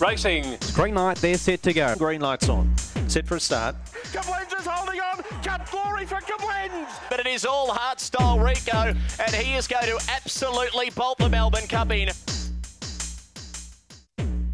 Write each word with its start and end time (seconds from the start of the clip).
Racing. 0.00 0.58
Green 0.74 0.94
light, 0.96 1.18
they're 1.18 1.36
set 1.36 1.62
to 1.62 1.72
go. 1.72 1.94
Green 1.96 2.20
lights 2.20 2.48
on. 2.48 2.74
Set 3.06 3.26
for 3.26 3.36
a 3.36 3.40
start. 3.40 3.76
Kablens 4.12 4.58
is 4.58 4.66
holding 4.66 5.00
on. 5.00 5.22
Cut 5.44 5.70
glory 5.70 6.06
for 6.06 6.16
Kablens. 6.16 6.88
But 7.08 7.20
it 7.20 7.26
is 7.26 7.44
all 7.44 7.72
heart 7.72 8.00
style 8.00 8.38
Rico, 8.38 8.94
and 9.20 9.34
he 9.34 9.54
is 9.54 9.68
going 9.68 9.86
to 9.86 9.98
absolutely 10.10 10.90
bolt 10.90 11.18
the 11.18 11.28
Melbourne 11.28 11.68
Cup 11.68 11.92
in. 11.92 12.08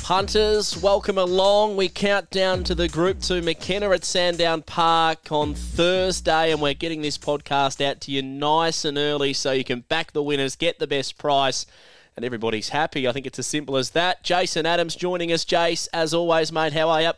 Punters, 0.09 0.75
welcome 0.75 1.19
along. 1.19 1.77
We 1.77 1.91
count 1.91 2.31
down 2.31 2.65
to 2.65 2.75
the 2.75 2.89
Group 2.89 3.21
2 3.21 3.43
McKenna 3.43 3.91
at 3.91 4.07
Sandown 4.07 4.63
Park 4.63 5.31
on 5.31 5.53
Thursday, 5.53 6.51
and 6.51 6.63
we're 6.63 6.73
getting 6.73 7.03
this 7.03 7.19
podcast 7.19 7.87
out 7.87 8.01
to 8.01 8.11
you 8.11 8.23
nice 8.23 8.87
and 8.87 8.97
early 8.97 9.35
so 9.35 9.53
you 9.53 9.65
can 9.65 9.81
back 9.81 10.13
the 10.13 10.23
winners, 10.23 10.57
get 10.57 10.79
the 10.79 10.87
best 10.87 11.19
price, 11.19 11.67
and 12.17 12.25
everybody's 12.25 12.71
happy. 12.71 13.07
I 13.07 13.13
think 13.13 13.27
it's 13.27 13.39
as 13.39 13.47
simple 13.47 13.77
as 13.77 13.91
that. 13.91 14.25
Jason 14.25 14.65
Adams 14.65 14.97
joining 14.97 15.31
us. 15.31 15.45
Jace, 15.45 15.89
as 15.93 16.15
always, 16.15 16.51
mate, 16.51 16.73
how 16.73 16.89
are 16.89 17.03
you? 17.03 17.13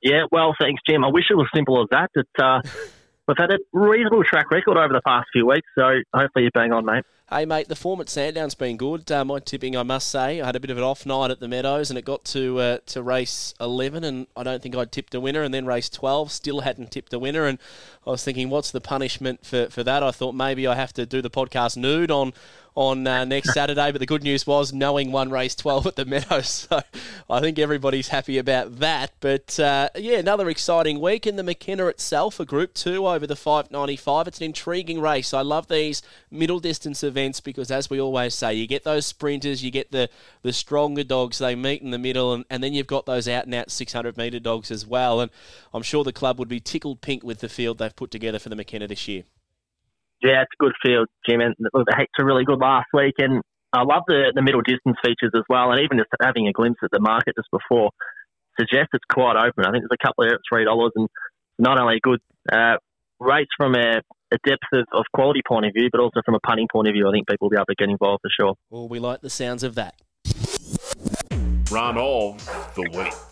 Yeah, 0.00 0.26
well, 0.30 0.54
thanks, 0.60 0.80
Jim. 0.88 1.04
I 1.04 1.08
wish 1.08 1.24
it 1.28 1.34
was 1.34 1.48
simple 1.52 1.82
as 1.82 1.88
that. 1.90 2.10
But, 2.14 2.44
uh, 2.44 2.60
we've 3.26 3.36
had 3.36 3.50
a 3.50 3.58
reasonable 3.72 4.22
track 4.22 4.52
record 4.52 4.76
over 4.76 4.92
the 4.94 5.02
past 5.04 5.26
few 5.32 5.44
weeks, 5.44 5.66
so 5.76 5.90
hopefully 6.14 6.44
you 6.44 6.50
bang 6.54 6.70
on, 6.70 6.84
mate. 6.84 7.02
Hey, 7.32 7.44
mate, 7.44 7.68
the 7.68 7.76
form 7.76 8.00
at 8.00 8.08
Sandown's 8.08 8.56
been 8.56 8.76
good. 8.76 9.08
Uh, 9.08 9.24
my 9.24 9.38
tipping, 9.38 9.76
I 9.76 9.84
must 9.84 10.08
say, 10.08 10.40
I 10.40 10.46
had 10.46 10.56
a 10.56 10.60
bit 10.60 10.70
of 10.70 10.78
an 10.78 10.82
off 10.82 11.06
night 11.06 11.30
at 11.30 11.38
the 11.38 11.46
Meadows, 11.46 11.88
and 11.88 11.96
it 11.96 12.04
got 12.04 12.24
to 12.24 12.58
uh, 12.58 12.78
to 12.86 13.04
race 13.04 13.54
11, 13.60 14.02
and 14.02 14.26
I 14.36 14.42
don't 14.42 14.60
think 14.60 14.74
I'd 14.74 14.90
tipped 14.90 15.14
a 15.14 15.20
winner, 15.20 15.42
and 15.42 15.54
then 15.54 15.64
race 15.64 15.88
12, 15.88 16.32
still 16.32 16.62
hadn't 16.62 16.90
tipped 16.90 17.12
a 17.12 17.20
winner, 17.20 17.46
and 17.46 17.60
I 18.04 18.10
was 18.10 18.24
thinking, 18.24 18.50
what's 18.50 18.72
the 18.72 18.80
punishment 18.80 19.46
for, 19.46 19.68
for 19.70 19.84
that? 19.84 20.02
I 20.02 20.10
thought 20.10 20.34
maybe 20.34 20.66
I 20.66 20.74
have 20.74 20.92
to 20.94 21.06
do 21.06 21.22
the 21.22 21.30
podcast 21.30 21.76
nude 21.76 22.10
on 22.10 22.32
on 22.74 23.06
uh, 23.06 23.24
next 23.24 23.52
Saturday. 23.54 23.92
But 23.92 23.98
the 23.98 24.06
good 24.06 24.22
news 24.22 24.46
was 24.46 24.72
knowing 24.72 25.12
one 25.12 25.30
race 25.30 25.54
12 25.54 25.86
at 25.86 25.96
the 25.96 26.04
Meadows. 26.04 26.68
So 26.70 26.80
I 27.28 27.40
think 27.40 27.58
everybody's 27.58 28.08
happy 28.08 28.38
about 28.38 28.78
that. 28.80 29.12
But 29.20 29.58
uh, 29.58 29.88
yeah, 29.96 30.18
another 30.18 30.48
exciting 30.48 31.00
week 31.00 31.26
in 31.26 31.36
the 31.36 31.42
McKenna 31.42 31.86
itself, 31.86 32.38
a 32.38 32.44
Group 32.44 32.74
2 32.74 33.06
over 33.06 33.26
the 33.26 33.36
595. 33.36 34.28
It's 34.28 34.38
an 34.38 34.44
intriguing 34.44 35.00
race. 35.00 35.32
I 35.32 35.42
love 35.42 35.68
these 35.68 36.02
middle 36.30 36.60
distance 36.60 37.02
events 37.02 37.19
because, 37.40 37.70
as 37.70 37.90
we 37.90 38.00
always 38.00 38.34
say, 38.34 38.54
you 38.54 38.66
get 38.66 38.84
those 38.84 39.06
sprinters, 39.06 39.62
you 39.62 39.70
get 39.70 39.90
the, 39.90 40.08
the 40.42 40.52
stronger 40.52 41.04
dogs, 41.04 41.38
they 41.38 41.54
meet 41.54 41.82
in 41.82 41.90
the 41.90 41.98
middle, 41.98 42.32
and, 42.32 42.44
and 42.48 42.62
then 42.62 42.72
you've 42.72 42.86
got 42.86 43.06
those 43.06 43.28
out 43.28 43.44
and 43.44 43.54
out 43.54 43.70
600 43.70 44.16
metre 44.16 44.40
dogs 44.40 44.70
as 44.70 44.86
well. 44.86 45.20
And 45.20 45.30
I'm 45.74 45.82
sure 45.82 46.04
the 46.04 46.12
club 46.12 46.38
would 46.38 46.48
be 46.48 46.60
tickled 46.60 47.00
pink 47.00 47.22
with 47.22 47.40
the 47.40 47.48
field 47.48 47.78
they've 47.78 47.94
put 47.94 48.10
together 48.10 48.38
for 48.38 48.48
the 48.48 48.56
McKenna 48.56 48.88
this 48.88 49.06
year. 49.06 49.24
Yeah, 50.22 50.42
it's 50.42 50.50
a 50.58 50.62
good 50.62 50.74
field, 50.84 51.08
Jim. 51.28 51.40
And 51.40 51.54
the 51.58 51.94
heats 51.96 52.12
were 52.18 52.26
really 52.26 52.44
good 52.44 52.58
last 52.58 52.88
week, 52.92 53.14
and 53.18 53.42
I 53.72 53.82
love 53.82 54.02
the, 54.06 54.32
the 54.34 54.42
middle 54.42 54.62
distance 54.62 54.96
features 55.04 55.32
as 55.34 55.44
well. 55.48 55.70
And 55.72 55.80
even 55.80 55.98
just 55.98 56.10
having 56.22 56.48
a 56.48 56.52
glimpse 56.52 56.80
at 56.82 56.90
the 56.90 57.00
market 57.00 57.34
just 57.36 57.48
before 57.50 57.90
suggests 58.58 58.90
it's 58.92 59.04
quite 59.10 59.36
open. 59.36 59.64
I 59.64 59.70
think 59.70 59.84
there's 59.84 59.98
a 59.98 60.06
couple 60.06 60.24
of 60.24 60.32
three 60.48 60.64
dollars, 60.64 60.92
and 60.96 61.08
not 61.58 61.80
only 61.80 62.00
good 62.02 62.20
uh, 62.52 62.76
race 63.18 63.48
from 63.56 63.74
a, 63.74 64.02
a 64.32 64.38
depth 64.48 64.62
of, 64.72 64.86
of, 64.92 65.04
quality 65.14 65.42
point 65.46 65.66
of 65.66 65.72
view, 65.74 65.88
but 65.90 66.00
also 66.00 66.20
from 66.24 66.34
a 66.34 66.40
punting 66.40 66.68
point 66.70 66.88
of 66.88 66.94
view. 66.94 67.08
I 67.08 67.12
think 67.12 67.28
people 67.28 67.46
will 67.46 67.50
be 67.50 67.56
able 67.56 67.66
to 67.66 67.74
get 67.74 67.88
involved 67.88 68.22
for 68.22 68.30
sure. 68.30 68.54
Well, 68.70 68.88
we 68.88 68.98
like 68.98 69.20
the 69.20 69.30
sounds 69.30 69.62
of 69.62 69.74
that. 69.74 69.94
Run 71.70 71.96
of 71.98 72.74
the 72.74 72.90
week 72.90 73.30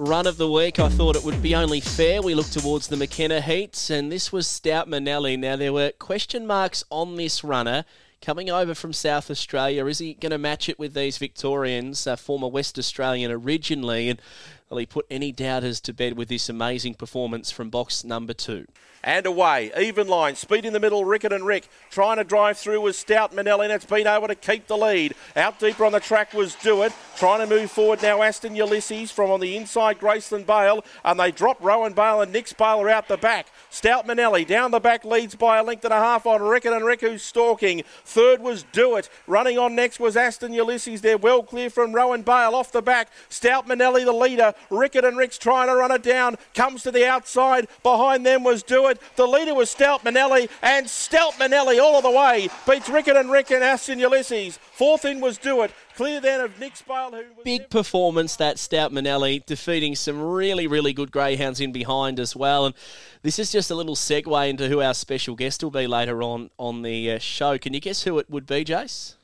run 0.00 0.26
of 0.26 0.38
the 0.38 0.50
week, 0.50 0.78
I 0.78 0.88
thought 0.88 1.14
it 1.14 1.24
would 1.24 1.42
be 1.42 1.54
only 1.54 1.80
fair. 1.80 2.22
We 2.22 2.34
look 2.34 2.48
towards 2.48 2.88
the 2.88 2.96
McKenna 2.96 3.40
heats, 3.40 3.90
and 3.90 4.10
this 4.10 4.32
was 4.32 4.46
Stout 4.46 4.88
Manelli. 4.88 5.38
Now, 5.38 5.56
there 5.56 5.74
were 5.74 5.92
question 5.92 6.46
marks 6.46 6.82
on 6.90 7.16
this 7.16 7.44
runner 7.44 7.84
coming 8.20 8.50
over 8.50 8.74
from 8.74 8.92
South 8.92 9.30
Australia. 9.30 9.86
Is 9.86 9.98
he 9.98 10.14
going 10.14 10.30
to 10.30 10.38
match 10.38 10.68
it 10.68 10.78
with 10.78 10.94
these 10.94 11.18
Victorians, 11.18 12.06
uh, 12.06 12.16
former 12.16 12.48
West 12.48 12.78
Australian 12.78 13.30
originally? 13.30 14.08
And 14.08 14.20
will 14.68 14.78
he 14.78 14.86
put 14.86 15.06
any 15.10 15.32
doubters 15.32 15.80
to 15.82 15.92
bed 15.92 16.16
with 16.16 16.28
this 16.28 16.48
amazing 16.48 16.94
performance 16.94 17.50
from 17.50 17.70
box 17.70 18.04
number 18.04 18.34
two? 18.34 18.66
and 19.02 19.26
away. 19.26 19.70
Even 19.78 20.08
line, 20.08 20.36
speed 20.36 20.64
in 20.64 20.72
the 20.72 20.80
middle, 20.80 21.04
Rickett 21.04 21.32
and 21.32 21.46
Rick. 21.46 21.68
Trying 21.90 22.18
to 22.18 22.24
drive 22.24 22.58
through 22.58 22.80
was 22.80 22.98
Stout 22.98 23.32
Manelli, 23.34 23.64
and 23.64 23.72
it's 23.72 23.84
been 23.84 24.06
able 24.06 24.28
to 24.28 24.34
keep 24.34 24.66
the 24.66 24.76
lead. 24.76 25.14
Out 25.36 25.58
deeper 25.58 25.84
on 25.84 25.92
the 25.92 26.00
track 26.00 26.34
was 26.34 26.54
Do 26.56 26.82
It. 26.82 26.92
Trying 27.16 27.40
to 27.40 27.46
move 27.46 27.70
forward 27.70 28.02
now, 28.02 28.22
Aston 28.22 28.54
Ulysses 28.54 29.10
from 29.10 29.30
on 29.30 29.40
the 29.40 29.56
inside, 29.56 29.98
Graceland 29.98 30.46
Bale, 30.46 30.84
and 31.04 31.18
they 31.18 31.30
drop 31.30 31.58
Rowan 31.62 31.92
Bale 31.92 32.20
and 32.20 32.32
Nick's 32.32 32.52
Bale 32.52 32.88
out 32.88 33.08
the 33.08 33.16
back. 33.16 33.46
Stout 33.70 34.04
Manelli 34.06 34.44
down 34.44 34.72
the 34.72 34.80
back 34.80 35.04
leads 35.04 35.36
by 35.36 35.58
a 35.58 35.62
length 35.62 35.84
and 35.84 35.94
a 35.94 35.98
half 35.98 36.26
on 36.26 36.42
Rickett 36.42 36.72
and 36.72 36.84
Rick 36.84 37.02
who's 37.02 37.22
stalking. 37.22 37.82
Third 38.04 38.40
was 38.40 38.64
Do 38.72 38.96
It. 38.96 39.08
Running 39.28 39.58
on 39.58 39.76
next 39.76 40.00
was 40.00 40.16
Aston 40.16 40.52
Ulysses. 40.52 41.00
They're 41.00 41.16
well 41.16 41.44
clear 41.44 41.70
from 41.70 41.92
Rowan 41.92 42.22
Bale 42.22 42.54
off 42.54 42.72
the 42.72 42.82
back. 42.82 43.10
Stout 43.28 43.68
Manelli 43.68 44.04
the 44.04 44.12
leader. 44.12 44.54
Rickett 44.70 45.04
and 45.04 45.16
Rick's 45.16 45.38
trying 45.38 45.68
to 45.68 45.76
run 45.76 45.92
it 45.92 46.02
down. 46.02 46.36
Comes 46.54 46.82
to 46.82 46.90
the 46.90 47.06
outside. 47.06 47.68
Behind 47.84 48.26
them 48.26 48.42
was 48.42 48.64
Do 48.64 48.88
It. 48.88 49.00
The 49.14 49.26
leader 49.26 49.54
was 49.54 49.70
Stout 49.70 50.04
Manelli, 50.04 50.48
and 50.62 50.90
Stout 50.90 51.34
Manelli 51.38 51.78
all 51.78 51.96
of 51.96 52.02
the 52.02 52.10
way 52.10 52.48
beats 52.68 52.88
Rickett 52.88 53.16
and 53.16 53.30
Rick 53.30 53.52
and 53.52 53.62
Aston 53.62 54.00
Ulysses. 54.00 54.58
Fourth 54.72 55.04
in 55.04 55.20
was 55.20 55.38
Do 55.38 55.62
It. 55.62 55.70
Clear 56.00 56.18
then 56.18 56.40
of 56.40 56.58
Nick's 56.58 56.80
Bale, 56.80 57.10
who 57.10 57.42
big 57.44 57.68
performance 57.68 58.34
that 58.36 58.58
Stout 58.58 58.90
Manelli 58.90 59.44
defeating 59.44 59.94
some 59.94 60.18
really 60.18 60.66
really 60.66 60.94
good 60.94 61.12
greyhounds 61.12 61.60
in 61.60 61.72
behind 61.72 62.18
as 62.18 62.34
well. 62.34 62.64
And 62.64 62.74
this 63.20 63.38
is 63.38 63.52
just 63.52 63.70
a 63.70 63.74
little 63.74 63.94
segue 63.94 64.48
into 64.48 64.66
who 64.68 64.80
our 64.80 64.94
special 64.94 65.34
guest 65.34 65.62
will 65.62 65.70
be 65.70 65.86
later 65.86 66.22
on 66.22 66.48
on 66.56 66.80
the 66.80 67.12
uh, 67.12 67.18
show. 67.18 67.58
Can 67.58 67.74
you 67.74 67.80
guess 67.80 68.04
who 68.04 68.18
it 68.18 68.30
would 68.30 68.46
be, 68.46 68.64
Jace? 68.64 69.16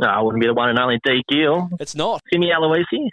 No, 0.00 0.06
I 0.06 0.22
wouldn't 0.22 0.40
be 0.40 0.46
the 0.46 0.54
one 0.54 0.68
and 0.68 0.78
only 0.78 1.00
D 1.04 1.24
Gill. 1.28 1.68
It's 1.80 1.96
not 1.96 2.22
Timmy 2.32 2.50
Aloisi. 2.56 3.08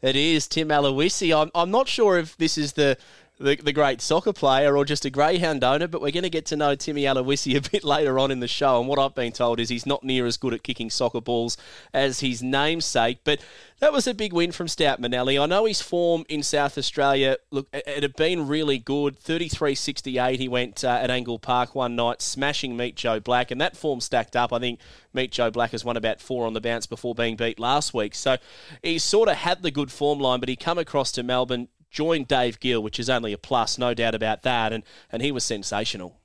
It 0.00 0.16
is 0.16 0.48
Tim 0.48 0.68
Aloisi. 0.68 1.38
I'm, 1.38 1.50
I'm 1.54 1.70
not 1.70 1.88
sure 1.88 2.16
if 2.16 2.38
this 2.38 2.56
is 2.56 2.72
the 2.72 2.96
the, 3.38 3.56
the 3.56 3.72
great 3.72 4.00
soccer 4.00 4.32
player 4.32 4.76
or 4.76 4.84
just 4.84 5.04
a 5.04 5.10
greyhound 5.10 5.62
owner, 5.62 5.86
but 5.86 6.00
we're 6.00 6.10
going 6.10 6.22
to 6.22 6.30
get 6.30 6.46
to 6.46 6.56
know 6.56 6.74
Timmy 6.74 7.02
Aloisi 7.02 7.56
a 7.66 7.70
bit 7.70 7.84
later 7.84 8.18
on 8.18 8.30
in 8.30 8.40
the 8.40 8.48
show. 8.48 8.78
And 8.78 8.88
what 8.88 8.98
I've 8.98 9.14
been 9.14 9.32
told 9.32 9.60
is 9.60 9.68
he's 9.68 9.86
not 9.86 10.02
near 10.02 10.26
as 10.26 10.36
good 10.36 10.54
at 10.54 10.62
kicking 10.62 10.88
soccer 10.88 11.20
balls 11.20 11.56
as 11.92 12.20
his 12.20 12.42
namesake. 12.42 13.18
But 13.24 13.40
that 13.80 13.92
was 13.92 14.06
a 14.06 14.14
big 14.14 14.32
win 14.32 14.52
from 14.52 14.68
Stout 14.68 15.02
Manelli. 15.02 15.38
I 15.38 15.44
know 15.44 15.66
his 15.66 15.82
form 15.82 16.24
in 16.30 16.42
South 16.42 16.78
Australia, 16.78 17.36
look, 17.50 17.68
it 17.74 18.02
had 18.02 18.16
been 18.16 18.48
really 18.48 18.78
good. 18.78 19.20
33.68 19.20 20.38
he 20.38 20.48
went 20.48 20.82
uh, 20.82 20.88
at 20.88 21.10
Angle 21.10 21.38
Park 21.38 21.74
one 21.74 21.94
night, 21.94 22.22
smashing 22.22 22.74
Meet 22.74 22.96
Joe 22.96 23.20
Black. 23.20 23.50
And 23.50 23.60
that 23.60 23.76
form 23.76 24.00
stacked 24.00 24.34
up. 24.34 24.50
I 24.50 24.58
think 24.58 24.80
Meet 25.12 25.32
Joe 25.32 25.50
Black 25.50 25.72
has 25.72 25.84
won 25.84 25.98
about 25.98 26.22
four 26.22 26.46
on 26.46 26.54
the 26.54 26.60
bounce 26.60 26.86
before 26.86 27.14
being 27.14 27.36
beat 27.36 27.58
last 27.58 27.92
week. 27.92 28.14
So 28.14 28.38
he 28.82 28.98
sort 28.98 29.28
of 29.28 29.36
had 29.36 29.62
the 29.62 29.70
good 29.70 29.92
form 29.92 30.20
line, 30.20 30.40
but 30.40 30.48
he 30.48 30.56
come 30.56 30.78
across 30.78 31.12
to 31.12 31.22
Melbourne 31.22 31.68
joined 31.90 32.28
Dave 32.28 32.60
Gill, 32.60 32.82
which 32.82 32.98
is 32.98 33.08
only 33.08 33.32
a 33.32 33.38
plus, 33.38 33.78
no 33.78 33.94
doubt 33.94 34.14
about 34.14 34.42
that, 34.42 34.72
and, 34.72 34.84
and 35.10 35.22
he 35.22 35.32
was 35.32 35.44
sensational. 35.44 36.16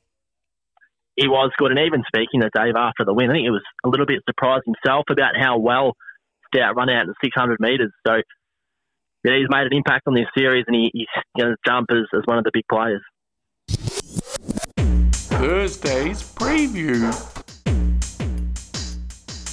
He 1.16 1.27
was 1.27 1.51
good, 1.57 1.72
and 1.72 1.79
even 1.79 2.03
speaking 2.07 2.41
to 2.41 2.49
Dave 2.53 2.75
after 2.75 3.05
the 3.05 3.13
win, 3.13 3.29
I 3.29 3.33
think 3.33 3.44
he 3.44 3.49
was 3.49 3.63
a 3.83 3.89
little 3.89 4.05
bit 4.05 4.22
surprised 4.27 4.63
himself 4.66 5.05
about 5.09 5.38
how 5.38 5.57
well 5.59 5.94
Stout 6.47 6.75
run 6.75 6.89
out 6.89 7.05
in 7.05 7.13
600 7.23 7.59
metres. 7.59 7.91
So 8.07 8.16
yeah, 9.23 9.38
he's 9.38 9.47
made 9.49 9.67
an 9.67 9.73
impact 9.73 10.07
on 10.07 10.13
this 10.16 10.27
series, 10.35 10.66
and 10.67 10.75
he, 10.75 10.89
he's 10.94 11.07
going 11.38 11.53
to 11.53 11.57
jump 11.66 11.89
as, 11.91 12.07
as 12.16 12.23
one 12.25 12.38
of 12.38 12.43
the 12.43 12.51
big 12.53 12.66
players. 12.69 13.01
Thursday's 15.31 16.23
preview. 16.33 17.30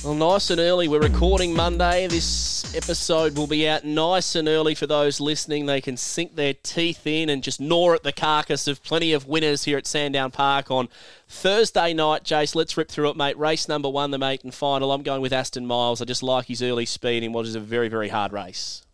Well, 0.05 0.15
nice 0.15 0.49
and 0.51 0.61
early. 0.61 0.87
We're 0.87 1.01
recording 1.01 1.57
Monday. 1.57 2.07
This 2.07 2.73
episode 2.73 3.37
will 3.37 3.49
be 3.49 3.69
out 3.69 3.85
nice 3.85 4.37
and 4.37 4.47
early 4.47 4.77
for 4.77 4.87
those 4.87 5.19
listening. 5.21 5.67
They 5.67 5.81
can 5.81 5.97
sink 5.97 6.37
their 6.37 6.55
teeth 6.55 7.05
in 7.05 7.29
and 7.29 7.43
just 7.43 7.61
gnaw 7.61 7.95
at 7.95 8.05
the 8.05 8.13
carcass 8.13 8.69
of 8.69 8.81
plenty 8.85 9.13
of 9.13 9.27
winners 9.27 9.65
here 9.65 9.77
at 9.77 9.89
Sandown 9.89 10.31
Park 10.31 10.71
on 10.71 10.89
Thursday 11.27 11.93
night. 11.95 12.23
Jace, 12.23 12.55
let's 12.55 12.77
rip 12.77 12.89
through 12.89 13.11
it, 13.11 13.17
mate. 13.17 13.37
Race 13.37 13.69
number 13.69 13.89
one, 13.89 14.13
the 14.13 14.19
maiden 14.19 14.53
final. 14.53 14.93
I'm 14.93 15.03
going 15.03 15.21
with 15.21 15.33
Aston 15.33 15.67
Miles. 15.67 16.01
I 16.01 16.05
just 16.05 16.23
like 16.23 16.47
his 16.47 16.63
early 16.63 16.87
speed 16.87 17.25
in 17.25 17.33
what 17.33 17.45
is 17.45 17.57
a 17.57 17.61
very, 17.61 17.89
very 17.89 18.09
hard 18.09 18.33
race. 18.33 18.87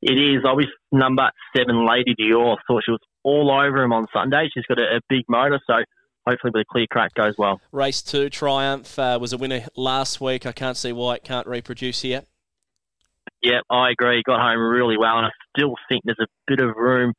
It 0.00 0.14
is. 0.14 0.42
I 0.48 0.52
was 0.52 0.66
number 0.90 1.30
seven, 1.54 1.86
Lady 1.86 2.14
Dior. 2.18 2.56
Thought 2.66 2.82
she 2.86 2.92
was 2.92 3.00
all 3.24 3.50
over 3.50 3.82
him 3.82 3.92
on 3.92 4.06
Sunday. 4.10 4.48
She's 4.54 4.64
got 4.66 4.78
a, 4.78 4.96
a 4.96 5.00
big 5.06 5.24
motor, 5.28 5.60
so 5.66 5.84
hopefully 6.26 6.52
with 6.54 6.62
a 6.62 6.64
clear 6.70 6.86
crack 6.90 7.14
goes 7.14 7.34
well. 7.38 7.60
Race 7.72 8.02
two, 8.02 8.30
Triumph 8.30 8.98
uh, 8.98 9.18
was 9.20 9.32
a 9.32 9.38
winner 9.38 9.66
last 9.76 10.20
week. 10.20 10.46
I 10.46 10.52
can't 10.52 10.76
see 10.76 10.92
why 10.92 11.16
it 11.16 11.24
can't 11.24 11.46
reproduce 11.46 12.02
here. 12.02 12.22
Yeah, 13.42 13.60
I 13.70 13.90
agree. 13.90 14.22
Got 14.24 14.40
home 14.40 14.60
really 14.60 14.96
well, 14.96 15.18
and 15.18 15.26
I 15.26 15.30
still 15.56 15.74
think 15.88 16.02
there's 16.04 16.18
a 16.20 16.26
bit 16.46 16.60
of 16.60 16.76
room 16.76 17.12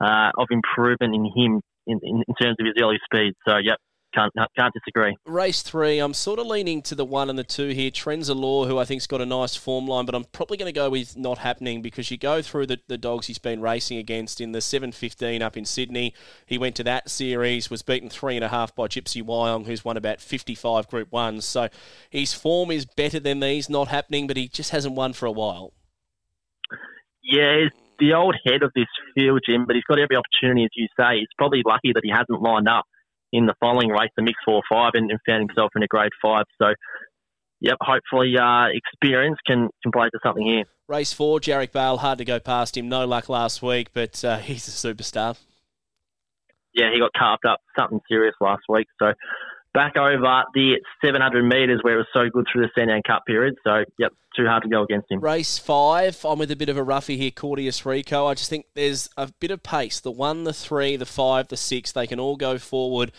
uh, 0.00 0.30
of 0.36 0.48
improvement 0.50 1.14
in 1.14 1.24
him 1.24 1.60
in, 1.86 2.00
in, 2.02 2.22
in, 2.26 2.34
terms 2.40 2.56
of 2.60 2.66
his 2.66 2.74
early 2.80 2.98
speed. 3.04 3.34
So, 3.46 3.56
yep. 3.56 3.78
Can't 4.14 4.32
can't 4.56 4.74
disagree. 4.74 5.16
Race 5.24 5.62
three, 5.62 5.98
I'm 5.98 6.14
sort 6.14 6.38
of 6.38 6.46
leaning 6.46 6.82
to 6.82 6.94
the 6.94 7.04
one 7.04 7.30
and 7.30 7.38
the 7.38 7.44
two 7.44 7.68
here. 7.68 7.90
Trenza 7.90 8.34
Law, 8.34 8.66
who 8.66 8.78
I 8.78 8.84
think's 8.84 9.06
got 9.06 9.20
a 9.20 9.26
nice 9.26 9.56
form 9.56 9.86
line, 9.86 10.06
but 10.06 10.14
I'm 10.14 10.24
probably 10.24 10.56
going 10.56 10.72
to 10.72 10.78
go 10.78 10.90
with 10.90 11.16
not 11.16 11.38
happening 11.38 11.82
because 11.82 12.10
you 12.10 12.16
go 12.16 12.42
through 12.42 12.66
the, 12.66 12.80
the 12.88 12.98
dogs 12.98 13.26
he's 13.26 13.38
been 13.38 13.60
racing 13.60 13.98
against 13.98 14.40
in 14.40 14.52
the 14.52 14.60
715 14.60 15.42
up 15.42 15.56
in 15.56 15.64
Sydney. 15.64 16.14
He 16.46 16.58
went 16.58 16.76
to 16.76 16.84
that 16.84 17.10
series, 17.10 17.70
was 17.70 17.82
beaten 17.82 18.08
three 18.08 18.36
and 18.36 18.44
a 18.44 18.48
half 18.48 18.74
by 18.74 18.86
Gypsy 18.86 19.22
Wyong, 19.22 19.66
who's 19.66 19.84
won 19.84 19.96
about 19.96 20.20
55 20.20 20.88
Group 20.88 21.12
Ones. 21.12 21.44
So 21.44 21.68
his 22.08 22.32
form 22.32 22.70
is 22.70 22.86
better 22.86 23.20
than 23.20 23.40
these, 23.40 23.68
not 23.68 23.88
happening, 23.88 24.26
but 24.26 24.36
he 24.36 24.48
just 24.48 24.70
hasn't 24.70 24.94
won 24.94 25.12
for 25.12 25.26
a 25.26 25.32
while. 25.32 25.72
Yeah, 27.22 27.60
he's 27.62 27.72
the 27.98 28.14
old 28.14 28.34
head 28.44 28.62
of 28.62 28.72
this 28.74 28.88
field, 29.14 29.40
Jim, 29.46 29.66
but 29.66 29.76
he's 29.76 29.84
got 29.84 29.98
every 30.00 30.16
opportunity, 30.16 30.64
as 30.64 30.70
you 30.74 30.88
say. 30.98 31.18
He's 31.18 31.28
probably 31.36 31.62
lucky 31.64 31.92
that 31.92 32.00
he 32.02 32.10
hasn't 32.10 32.42
lined 32.42 32.68
up 32.68 32.86
in 33.32 33.46
the 33.46 33.54
following 33.60 33.88
race, 33.88 34.10
the 34.16 34.22
mix 34.22 34.38
four 34.44 34.62
five, 34.70 34.92
and, 34.94 35.10
and 35.10 35.20
found 35.26 35.48
himself 35.48 35.72
in 35.76 35.82
a 35.82 35.86
grade 35.86 36.12
five. 36.22 36.44
So, 36.60 36.74
yep, 37.60 37.76
hopefully 37.80 38.34
uh, 38.40 38.66
experience 38.72 39.38
can 39.46 39.68
can 39.82 39.92
play 39.92 40.08
to 40.08 40.18
something 40.22 40.44
here. 40.44 40.64
Race 40.88 41.12
four, 41.12 41.40
Jarek 41.40 41.72
Bale, 41.72 41.98
hard 41.98 42.18
to 42.18 42.24
go 42.24 42.40
past 42.40 42.76
him. 42.76 42.88
No 42.88 43.06
luck 43.06 43.28
last 43.28 43.62
week, 43.62 43.90
but 43.92 44.24
uh, 44.24 44.38
he's 44.48 44.66
a 44.68 44.70
superstar. 44.70 45.38
Yeah, 46.74 46.90
he 46.92 47.00
got 47.00 47.10
carved 47.16 47.46
up 47.46 47.60
something 47.78 48.00
serious 48.08 48.34
last 48.40 48.62
week. 48.68 48.86
So 49.00 49.12
back 49.72 49.96
over 49.96 50.44
the 50.54 50.76
700 51.04 51.44
metres 51.44 51.80
where 51.82 51.94
it 51.94 51.98
was 51.98 52.06
so 52.12 52.28
good 52.28 52.46
through 52.52 52.62
the 52.62 52.70
Sandown 52.76 53.02
Cup 53.06 53.24
period. 53.26 53.54
So, 53.64 53.84
yep, 53.98 54.12
too 54.36 54.46
hard 54.46 54.62
to 54.64 54.68
go 54.68 54.82
against 54.82 55.10
him. 55.10 55.20
Race 55.20 55.58
five, 55.58 56.24
I'm 56.24 56.38
with 56.38 56.50
a 56.50 56.56
bit 56.56 56.68
of 56.68 56.76
a 56.76 56.82
roughie 56.82 57.16
here, 57.16 57.30
Cordius 57.30 57.84
Rico. 57.86 58.26
I 58.26 58.34
just 58.34 58.50
think 58.50 58.66
there's 58.74 59.08
a 59.16 59.32
bit 59.40 59.50
of 59.50 59.62
pace. 59.62 60.00
The 60.00 60.10
one, 60.10 60.44
the 60.44 60.52
three, 60.52 60.96
the 60.96 61.06
five, 61.06 61.48
the 61.48 61.56
six, 61.56 61.92
they 61.92 62.06
can 62.06 62.20
all 62.20 62.36
go 62.36 62.58
forward. 62.58 63.12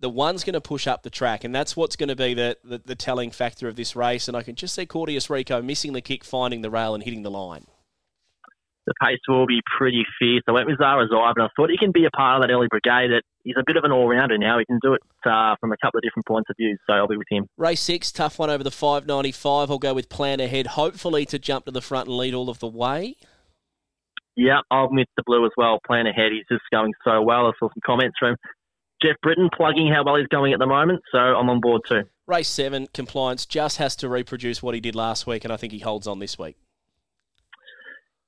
The 0.00 0.10
one's 0.10 0.44
going 0.44 0.54
to 0.54 0.60
push 0.60 0.86
up 0.86 1.02
the 1.02 1.10
track, 1.10 1.44
and 1.44 1.54
that's 1.54 1.76
what's 1.76 1.96
going 1.96 2.10
to 2.10 2.16
be 2.16 2.34
the, 2.34 2.58
the, 2.62 2.78
the 2.84 2.94
telling 2.94 3.30
factor 3.30 3.68
of 3.68 3.76
this 3.76 3.96
race. 3.96 4.28
And 4.28 4.36
I 4.36 4.42
can 4.42 4.54
just 4.54 4.74
see 4.74 4.84
Cordius 4.84 5.30
Rico 5.30 5.62
missing 5.62 5.94
the 5.94 6.02
kick, 6.02 6.24
finding 6.24 6.60
the 6.60 6.70
rail, 6.70 6.94
and 6.94 7.02
hitting 7.02 7.22
the 7.22 7.30
line 7.30 7.66
the 8.86 8.94
pace 9.02 9.20
will 9.28 9.46
be 9.46 9.60
pretty 9.78 10.04
fierce. 10.18 10.42
I 10.46 10.52
went 10.52 10.66
with 10.66 10.78
Zara 10.78 11.08
Zive, 11.08 11.32
and 11.36 11.44
I 11.44 11.48
thought 11.56 11.70
he 11.70 11.78
can 11.78 11.92
be 11.92 12.04
a 12.04 12.10
part 12.10 12.36
of 12.36 12.46
that 12.46 12.52
early 12.52 12.68
brigade. 12.68 13.10
That 13.10 13.22
he's 13.42 13.56
a 13.58 13.64
bit 13.66 13.76
of 13.76 13.84
an 13.84 13.92
all-rounder 13.92 14.36
now. 14.38 14.58
He 14.58 14.64
can 14.64 14.78
do 14.82 14.94
it 14.94 15.00
uh, 15.24 15.56
from 15.60 15.72
a 15.72 15.76
couple 15.76 15.98
of 15.98 16.02
different 16.02 16.26
points 16.26 16.50
of 16.50 16.56
view, 16.56 16.76
so 16.86 16.94
I'll 16.94 17.08
be 17.08 17.16
with 17.16 17.28
him. 17.30 17.46
Race 17.56 17.80
six, 17.80 18.12
tough 18.12 18.38
one 18.38 18.50
over 18.50 18.62
the 18.62 18.70
595. 18.70 19.70
I'll 19.70 19.78
go 19.78 19.94
with 19.94 20.08
Plan 20.08 20.40
Ahead, 20.40 20.68
hopefully 20.68 21.24
to 21.26 21.38
jump 21.38 21.64
to 21.66 21.70
the 21.70 21.80
front 21.80 22.08
and 22.08 22.16
lead 22.16 22.34
all 22.34 22.50
of 22.50 22.58
the 22.58 22.68
way. 22.68 23.16
Yeah, 24.36 24.60
I'll 24.70 24.90
miss 24.90 25.06
the 25.16 25.22
blue 25.24 25.44
as 25.46 25.52
well. 25.56 25.78
Plan 25.86 26.06
Ahead, 26.06 26.32
he's 26.32 26.46
just 26.50 26.64
going 26.72 26.92
so 27.04 27.22
well. 27.22 27.46
I 27.46 27.52
saw 27.58 27.68
some 27.68 27.82
comments 27.86 28.16
from 28.18 28.36
Jeff 29.02 29.16
Britton 29.22 29.48
plugging 29.54 29.92
how 29.92 30.02
well 30.04 30.16
he's 30.16 30.26
going 30.28 30.52
at 30.52 30.58
the 30.58 30.66
moment, 30.66 31.00
so 31.12 31.18
I'm 31.18 31.48
on 31.48 31.60
board 31.60 31.82
too. 31.88 32.02
Race 32.26 32.48
seven, 32.48 32.88
Compliance 32.92 33.46
just 33.46 33.76
has 33.78 33.94
to 33.96 34.08
reproduce 34.08 34.62
what 34.62 34.74
he 34.74 34.80
did 34.80 34.94
last 34.94 35.26
week, 35.26 35.44
and 35.44 35.52
I 35.52 35.56
think 35.56 35.72
he 35.72 35.80
holds 35.80 36.06
on 36.06 36.18
this 36.18 36.38
week. 36.38 36.56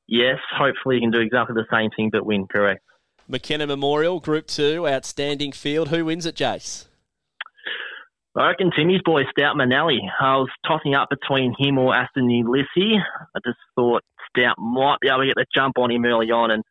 Yes, 0.08 0.38
hopefully 0.56 0.96
you 0.96 1.00
can 1.00 1.10
do 1.10 1.20
exactly 1.20 1.54
the 1.54 1.66
same 1.72 1.90
thing 1.90 2.10
but 2.12 2.24
win, 2.24 2.46
correct. 2.46 2.82
McKenna 3.28 3.66
Memorial, 3.66 4.20
Group 4.20 4.46
2, 4.46 4.86
outstanding 4.86 5.52
field. 5.52 5.88
Who 5.88 6.04
wins 6.04 6.26
it, 6.26 6.36
Jace? 6.36 6.86
I 8.36 8.48
reckon 8.48 8.70
Timmy's 8.70 9.00
boy, 9.02 9.22
Stout 9.30 9.56
Manelli. 9.56 9.98
I 10.20 10.36
was 10.36 10.50
tossing 10.66 10.94
up 10.94 11.08
between 11.08 11.54
him 11.58 11.78
or 11.78 11.94
Aston 11.94 12.28
Ulysses. 12.28 13.00
I 13.34 13.38
just 13.44 13.58
thought 13.74 14.02
Stout 14.28 14.56
might 14.58 14.98
be 15.00 15.08
able 15.08 15.20
to 15.20 15.26
get 15.26 15.36
the 15.36 15.46
jump 15.54 15.78
on 15.78 15.90
him 15.90 16.04
early 16.04 16.30
on, 16.30 16.50
and 16.50 16.62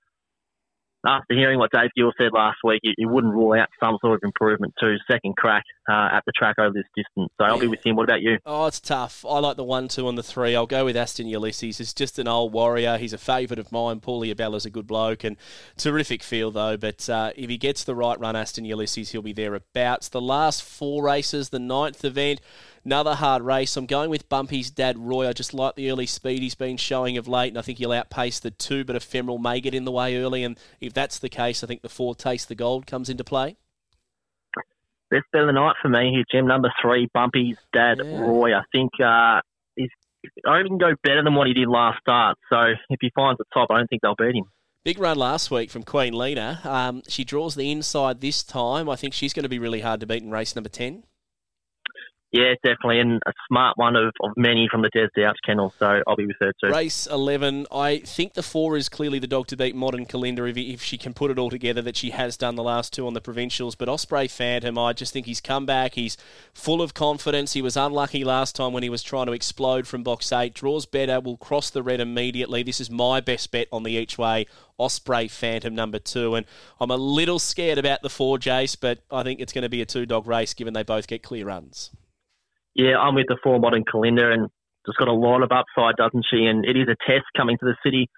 after 1.08 1.36
hearing 1.36 1.60
what 1.60 1.72
Dave 1.72 1.90
Gill 1.96 2.12
said 2.20 2.32
last 2.34 2.58
week, 2.64 2.82
you, 2.84 3.08
wouldn't 3.08 3.34
rule 3.34 3.54
out 3.54 3.70
some 3.84 3.98
sort 4.02 4.16
of 4.16 4.22
improvement 4.24 4.74
to 4.80 4.98
Second 5.10 5.36
crack 5.38 5.64
uh, 5.90 6.10
at 6.12 6.24
the 6.26 6.32
track 6.32 6.56
over 6.60 6.74
this 6.74 6.86
distance. 6.96 7.32
So 7.40 7.46
I'll 7.46 7.60
be 7.60 7.68
with 7.68 7.86
him. 7.86 7.96
What 7.96 8.04
about 8.04 8.22
you? 8.22 8.38
Oh, 8.46 8.66
it's 8.66 8.80
tough. 8.80 9.24
I 9.28 9.40
like 9.40 9.58
the 9.58 9.64
one, 9.64 9.88
two, 9.88 10.10
and 10.10 10.18
the 10.18 10.24
three. 10.24 10.56
I'll 10.56 10.66
go 10.66 10.86
with 10.86 10.98
Aston 10.98 11.28
Ulysses. 11.28 11.78
He's 11.78 11.94
just 11.94 12.18
an 12.18 12.28
old 12.28 12.54
warrior. 12.54 12.98
He's 12.98 13.14
a 13.14 13.18
favourite 13.18 13.60
of 13.60 13.72
mine. 13.72 14.00
Paulie 14.00 14.32
Abella's 14.32 14.66
a 14.66 14.70
good 14.70 14.88
bloke 14.88 15.24
and 15.24 15.38
terrific 15.78 16.24
feel 16.24 16.52
though. 16.52 16.78
But 16.78 17.10
uh, 17.10 17.32
if 17.36 17.50
he 17.50 17.58
gets 17.58 17.84
the 17.84 17.96
right 17.96 18.20
run, 18.20 18.36
Aston 18.36 18.66
Ulysses, 18.66 19.12
he'll 19.12 19.22
be 19.22 19.34
thereabouts. 19.34 20.10
The 20.10 20.22
last 20.22 20.64
four 20.64 21.04
races, 21.04 21.50
the 21.50 21.60
ninth 21.60 22.04
event. 22.04 22.42
Another 22.86 23.16
hard 23.16 23.42
race. 23.42 23.76
I'm 23.76 23.88
going 23.88 24.12
with 24.12 24.30
Bumpy's 24.30 24.70
dad, 24.70 24.96
Roy. 25.00 25.28
I 25.28 25.34
just 25.34 25.56
like 25.56 25.76
the 25.76 25.90
early 25.90 26.06
speed 26.06 26.44
he's 26.44 26.54
been 26.54 26.78
showing 26.78 27.18
of 27.18 27.28
late, 27.28 27.50
and 27.50 27.58
I 27.58 27.64
think 27.64 27.80
he'll 27.80 27.92
outpace 27.92 28.40
the 28.40 28.52
two, 28.52 28.84
but 28.86 28.96
Ephemeral 28.96 29.40
may 29.40 29.60
get 29.60 29.74
in 29.74 29.86
the 29.86 29.92
way 29.92 30.16
early. 30.18 30.44
And 30.44 30.56
if 30.80 30.94
that's 30.94 31.18
the 31.18 31.28
case, 31.30 31.64
I 31.64 31.68
think 31.68 31.82
the 31.82 31.90
four 31.90 32.14
Taste 32.14 32.48
the 32.48 32.54
Gold 32.54 32.86
comes 32.86 33.10
into 33.10 33.24
play. 33.24 33.58
Best 35.10 35.26
bet 35.32 35.42
of 35.42 35.48
the 35.48 35.54
night 35.54 35.76
for 35.82 35.90
me 35.90 36.12
here, 36.12 36.24
Jim. 36.32 36.48
Number 36.48 36.72
three, 36.80 37.10
Bumpy's 37.12 37.58
dad, 37.74 38.00
yeah. 38.04 38.20
Roy. 38.20 38.56
I 38.56 38.62
think 38.72 38.92
uh, 39.04 39.42
he's 39.76 39.90
I 40.48 40.60
even 40.60 40.78
go 40.78 40.94
better 41.04 41.24
than 41.24 41.34
what 41.34 41.48
he 41.48 41.54
did 41.54 41.68
last 41.68 42.00
start. 42.02 42.38
So 42.52 42.74
if 42.90 43.00
he 43.02 43.12
finds 43.16 43.40
the 43.40 43.46
top, 43.52 43.72
I 43.72 43.78
don't 43.78 43.88
think 43.88 44.04
they'll 44.04 44.16
beat 44.16 44.36
him. 44.36 44.46
Big 44.84 45.00
run 45.00 45.18
last 45.18 45.50
week 45.50 45.72
from 45.72 45.82
Queen 45.82 46.14
Lena. 46.14 46.60
Um, 46.64 47.02
she 47.08 47.24
draws 47.24 47.56
the 47.56 47.72
inside 47.72 48.22
this 48.22 48.44
time. 48.44 48.88
I 48.88 48.96
think 48.96 49.16
she's 49.16 49.34
going 49.34 49.44
to 49.44 49.50
be 49.50 49.58
really 49.58 49.82
hard 49.82 50.00
to 50.02 50.06
beat 50.06 50.22
in 50.22 50.30
race 50.30 50.56
number 50.56 50.70
10. 50.70 51.04
Yeah, 52.36 52.56
definitely, 52.66 53.00
and 53.00 53.22
a 53.26 53.32
smart 53.48 53.78
one 53.78 53.96
of, 53.96 54.14
of 54.20 54.32
many 54.36 54.68
from 54.70 54.82
the 54.82 54.90
Des 54.90 55.08
Douch 55.16 55.38
kennel, 55.46 55.74
so 55.80 56.02
I'll 56.06 56.18
be 56.18 56.26
with 56.26 56.36
her 56.42 56.52
too. 56.62 56.68
Race 56.68 57.08
11, 57.08 57.66
I 57.72 58.00
think 58.00 58.34
the 58.34 58.44
four 58.44 58.76
is 58.76 58.90
clearly 58.90 59.20
the 59.20 59.28
dog 59.28 59.48
to 59.48 59.56
beat 59.56 59.74
Modern 59.74 60.06
Kalinda 60.06 60.50
if, 60.50 60.58
if 60.58 60.84
she 60.84 60.98
can 60.98 61.14
put 61.14 61.32
it 61.32 61.40
all 61.40 61.50
together 61.50 61.82
that 61.84 61.96
she 61.96 62.10
has 62.10 62.36
done 62.36 62.56
the 62.56 62.64
last 62.64 62.92
two 62.92 63.08
on 63.08 63.14
the 63.14 63.22
provincials. 63.22 63.76
But 63.76 63.88
Osprey 63.88 64.28
Phantom, 64.28 64.78
I 64.78 64.92
just 64.92 65.14
think 65.14 65.28
he's 65.28 65.40
come 65.40 65.66
back. 65.66 65.94
He's 65.94 66.18
full 66.54 66.82
of 66.82 66.94
confidence. 66.94 67.54
He 67.54 67.62
was 67.62 67.78
unlucky 67.78 68.26
last 68.26 68.54
time 68.54 68.74
when 68.74 68.84
he 68.84 68.90
was 68.90 69.02
trying 69.02 69.28
to 69.28 69.32
explode 69.32 69.88
from 69.88 70.04
box 70.04 70.30
eight. 70.34 70.54
Draws 70.54 70.86
better, 70.86 71.22
will 71.22 71.38
cross 71.38 71.70
the 71.70 71.84
red 71.84 72.02
immediately. 72.02 72.64
This 72.64 72.82
is 72.82 72.92
my 72.92 73.22
best 73.22 73.50
bet 73.50 73.70
on 73.72 73.84
the 73.84 73.94
each 73.94 74.18
way. 74.18 74.46
Osprey 74.78 75.30
Phantom 75.30 75.74
number 75.74 76.00
two. 76.00 76.36
And 76.36 76.46
I'm 76.82 76.92
a 76.92 76.98
little 76.98 77.40
scared 77.40 77.78
about 77.78 78.02
the 78.02 78.10
four, 78.10 78.38
Jace, 78.38 78.76
but 78.78 79.00
I 79.10 79.24
think 79.24 79.40
it's 79.40 79.54
going 79.54 79.62
to 79.62 79.70
be 79.70 79.82
a 79.82 79.86
two 79.86 80.06
dog 80.06 80.28
race 80.28 80.54
given 80.54 80.74
they 80.74 80.84
both 80.84 81.08
get 81.08 81.24
clear 81.24 81.46
runs. 81.46 81.92
Yeah, 82.76 82.98
I'm 82.98 83.16
with 83.16 83.28
the 83.28 83.38
four 83.42 83.60
modern 83.60 83.84
Kalinda, 83.84 84.34
and 84.34 84.50
just 84.86 84.98
got 84.98 85.08
a 85.08 85.14
lot 85.14 85.42
of 85.42 85.52
upside, 85.52 85.96
doesn't 85.96 86.26
she? 86.30 86.46
And 86.46 86.66
it 86.66 86.78
is 86.78 86.88
a 86.88 86.96
test 87.10 87.26
coming 87.36 87.58
to 87.58 87.66
the 87.66 87.76
city. 87.84 88.10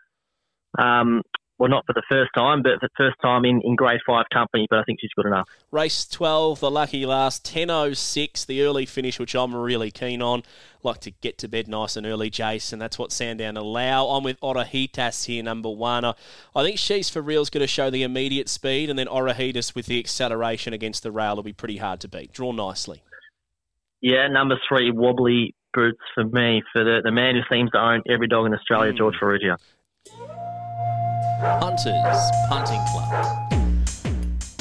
Um, 0.77 1.21
well, 1.59 1.69
not 1.69 1.86
for 1.88 1.94
the 1.94 2.04
first 2.07 2.30
time, 2.36 2.62
but 2.62 2.80
for 2.80 2.88
the 2.88 2.89
first 2.95 3.18
time 3.19 3.44
in, 3.44 3.62
in 3.63 3.75
grade 3.75 4.00
five 4.06 4.25
company, 4.31 4.68
but 4.69 4.77
I 4.77 4.83
think 4.83 5.00
she's 5.01 5.09
good 5.15 5.25
enough. 5.25 5.48
Race 5.71 6.06
12, 6.07 6.59
the 6.59 6.69
lucky 6.69 7.04
last, 7.06 7.44
10.06, 7.51 8.45
the 8.45 8.62
early 8.62 8.86
finish, 8.86 9.19
which 9.19 9.33
I'm 9.36 9.56
really 9.56 9.89
keen 9.89 10.21
on. 10.21 10.44
Like 10.83 11.00
to 11.01 11.12
get 11.12 11.39
to 11.39 11.48
bed 11.48 11.68
nice 11.68 11.95
and 11.95 12.06
early, 12.06 12.30
Jason. 12.30 12.77
that's 12.77 13.00
what 13.00 13.12
Sandown 13.12 13.57
allow. 13.57 14.06
I'm 14.10 14.24
with 14.24 14.39
Orohitas 14.42 15.25
here, 15.25 15.42
number 15.42 15.69
one. 15.69 16.06
I, 16.06 16.13
think 16.56 16.77
she's 16.77 17.10
for 17.10 17.24
real 17.24 17.42
is 17.42 17.50
going 17.50 17.62
to 17.62 17.68
show 17.68 17.89
the 17.89 18.03
immediate 18.03 18.50
speed, 18.50 18.92
and 18.92 19.00
then 19.00 19.07
Orohitas 19.07 19.74
with 19.74 19.88
the 19.88 19.98
acceleration 20.00 20.74
against 20.74 21.01
the 21.01 21.12
rail 21.12 21.36
will 21.36 21.44
be 21.44 21.53
pretty 21.53 21.77
hard 21.77 22.00
to 22.01 22.07
beat. 22.07 22.33
Draw 22.33 22.51
nicely. 22.51 23.01
Yeah, 24.02 24.28
number 24.28 24.60
three, 24.70 24.92
wobbly 24.92 25.56
boots 25.74 26.00
for 26.13 26.24
me, 26.24 26.62
for 26.72 26.84
the, 26.84 27.01
the 27.04 27.12
man 27.12 27.36
who 27.36 27.42
seems 27.54 27.72
to 27.72 27.80
own 27.80 28.04
every 28.10 28.27
dog 28.27 28.46
in 28.46 28.54
Australia, 28.54 28.94
mm. 28.94 28.98
George 28.98 29.16
Farrugia. 29.22 29.58
Punters 31.60 32.32
Punting 32.50 32.82
Club. 32.92 33.48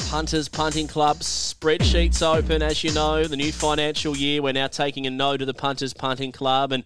Punters 0.09 0.47
Punting 0.47 0.87
Club 0.87 1.17
spreadsheets 1.17 2.21
open, 2.21 2.61
as 2.61 2.83
you 2.83 2.93
know, 2.93 3.25
the 3.25 3.35
new 3.35 3.51
financial 3.51 4.15
year. 4.15 4.41
We're 4.41 4.53
now 4.53 4.67
taking 4.67 5.05
a 5.05 5.11
note 5.11 5.41
of 5.41 5.47
the 5.47 5.53
Punters 5.53 5.93
Punting 5.93 6.31
Club, 6.31 6.71
and 6.71 6.83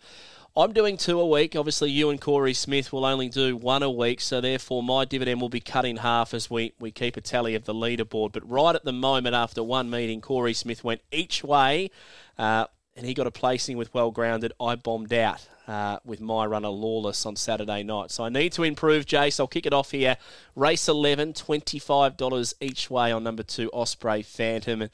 I'm 0.56 0.74
doing 0.74 0.98
two 0.98 1.18
a 1.18 1.26
week. 1.26 1.56
Obviously, 1.56 1.92
you 1.92 2.10
and 2.10 2.20
Corey 2.20 2.54
Smith 2.54 2.92
will 2.92 3.06
only 3.06 3.30
do 3.30 3.56
one 3.56 3.84
a 3.84 3.90
week, 3.90 4.20
so 4.20 4.42
therefore 4.42 4.84
my 4.84 5.06
dividend 5.06 5.40
will 5.40 5.48
be 5.48 5.62
cut 5.62 5.86
in 5.86 5.96
half 5.98 6.34
as 6.34 6.50
we, 6.50 6.74
we 6.78 6.92
keep 6.92 7.16
a 7.16 7.22
tally 7.22 7.56
of 7.56 7.64
the 7.64 7.74
leaderboard. 7.74 8.34
But 8.34 8.50
right 8.50 8.76
at 8.76 8.84
the 8.84 8.92
moment, 8.92 9.34
after 9.34 9.64
one 9.64 9.90
meeting, 9.90 10.20
Corey 10.20 10.54
Smith 10.54 10.84
went 10.84 11.02
each 11.10 11.42
way, 11.42 11.90
uh, 12.38 12.66
and 12.98 13.06
he 13.06 13.14
got 13.14 13.28
a 13.28 13.32
placing 13.32 13.78
with 13.78 13.94
Well 13.94 14.12
Grounded. 14.12 14.52
I 14.60 14.76
bombed 14.76 15.14
out 15.14 15.48
uh, 15.70 16.00
with 16.04 16.20
my 16.20 16.46
runner 16.46 16.68
Lawless 16.68 17.26
on 17.26 17.38
Saturday 17.38 17.82
night. 17.82 18.12
So 18.12 18.26
I 18.26 18.30
need 18.30 18.52
to 18.54 18.64
improve, 18.64 19.06
Jace. 19.06 19.40
I'll 19.40 19.48
kick 19.48 19.66
it 19.66 19.72
off 19.72 19.92
here. 19.92 20.18
Race 20.58 20.90
11, 20.90 21.32
$25 21.32 22.54
each 22.60 22.90
way 22.90 23.14
on 23.14 23.24
number 23.24 23.44
two, 23.44 23.70
Osprey 23.72 24.22
Phantom. 24.22 24.82
And 24.82 24.92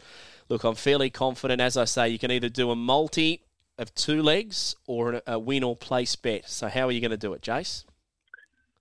look, 0.49 0.63
I'm 0.63 0.75
fairly 0.75 1.09
confident. 1.09 1.61
As 1.61 1.77
I 1.77 1.85
say, 1.85 2.09
you 2.09 2.19
can 2.19 2.29
either 2.29 2.49
do 2.49 2.69
a 2.69 2.75
multi 2.75 3.41
of 3.77 3.93
two 3.93 4.21
legs 4.21 4.75
or 4.87 5.21
a 5.27 5.37
win 5.39 5.63
or 5.63 5.75
place 5.75 6.15
bet. 6.15 6.49
So 6.49 6.67
how 6.67 6.87
are 6.87 6.91
you 6.91 7.01
going 7.01 7.11
to 7.11 7.17
do 7.17 7.33
it, 7.33 7.41
Jace? 7.41 7.85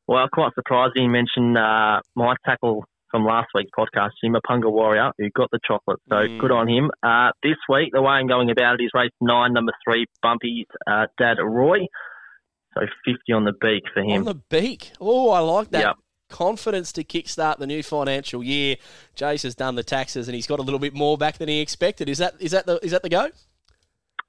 Well, 0.06 0.26
quite 0.32 0.54
surprising 0.54 1.02
you 1.02 1.08
mentioned 1.08 1.58
uh, 1.58 2.00
my 2.14 2.36
tackle 2.44 2.84
from 3.10 3.24
last 3.24 3.48
week's 3.54 3.70
podcast, 3.76 4.10
Punga 4.24 4.70
Warrior, 4.70 5.12
who 5.18 5.30
got 5.30 5.50
the 5.50 5.60
chocolate. 5.66 6.00
So 6.08 6.16
mm. 6.16 6.40
good 6.40 6.52
on 6.52 6.68
him. 6.68 6.90
Uh, 7.02 7.30
this 7.42 7.56
week, 7.68 7.90
the 7.92 8.02
way 8.02 8.12
I'm 8.12 8.26
going 8.26 8.50
about 8.50 8.80
it 8.80 8.84
is 8.84 8.90
race 8.94 9.10
nine, 9.20 9.52
number 9.52 9.72
three, 9.84 10.06
Bumpy 10.22 10.66
uh, 10.86 11.06
Dad 11.18 11.38
Roy. 11.42 11.86
So 12.74 12.82
50 13.06 13.32
on 13.32 13.44
the 13.44 13.52
beak 13.52 13.84
for 13.94 14.02
him. 14.02 14.18
On 14.18 14.24
the 14.24 14.34
beak? 14.34 14.92
Oh, 15.00 15.30
I 15.30 15.38
like 15.40 15.70
that. 15.70 15.80
Yep. 15.80 15.96
confidence 16.28 16.92
to 16.92 17.04
kickstart 17.04 17.58
the 17.58 17.66
new 17.66 17.82
financial 17.82 18.44
year. 18.44 18.76
Jace 19.16 19.44
has 19.44 19.54
done 19.54 19.76
the 19.76 19.82
taxes 19.82 20.28
and 20.28 20.34
he's 20.34 20.46
got 20.46 20.58
a 20.58 20.62
little 20.62 20.80
bit 20.80 20.92
more 20.92 21.16
back 21.16 21.38
than 21.38 21.48
he 21.48 21.60
expected. 21.60 22.08
Is 22.08 22.18
that 22.18 22.34
is 22.38 22.50
that 22.50 22.66
the 22.66 22.78
is 22.84 22.90
that 22.90 23.02
the 23.02 23.08
go? 23.08 23.30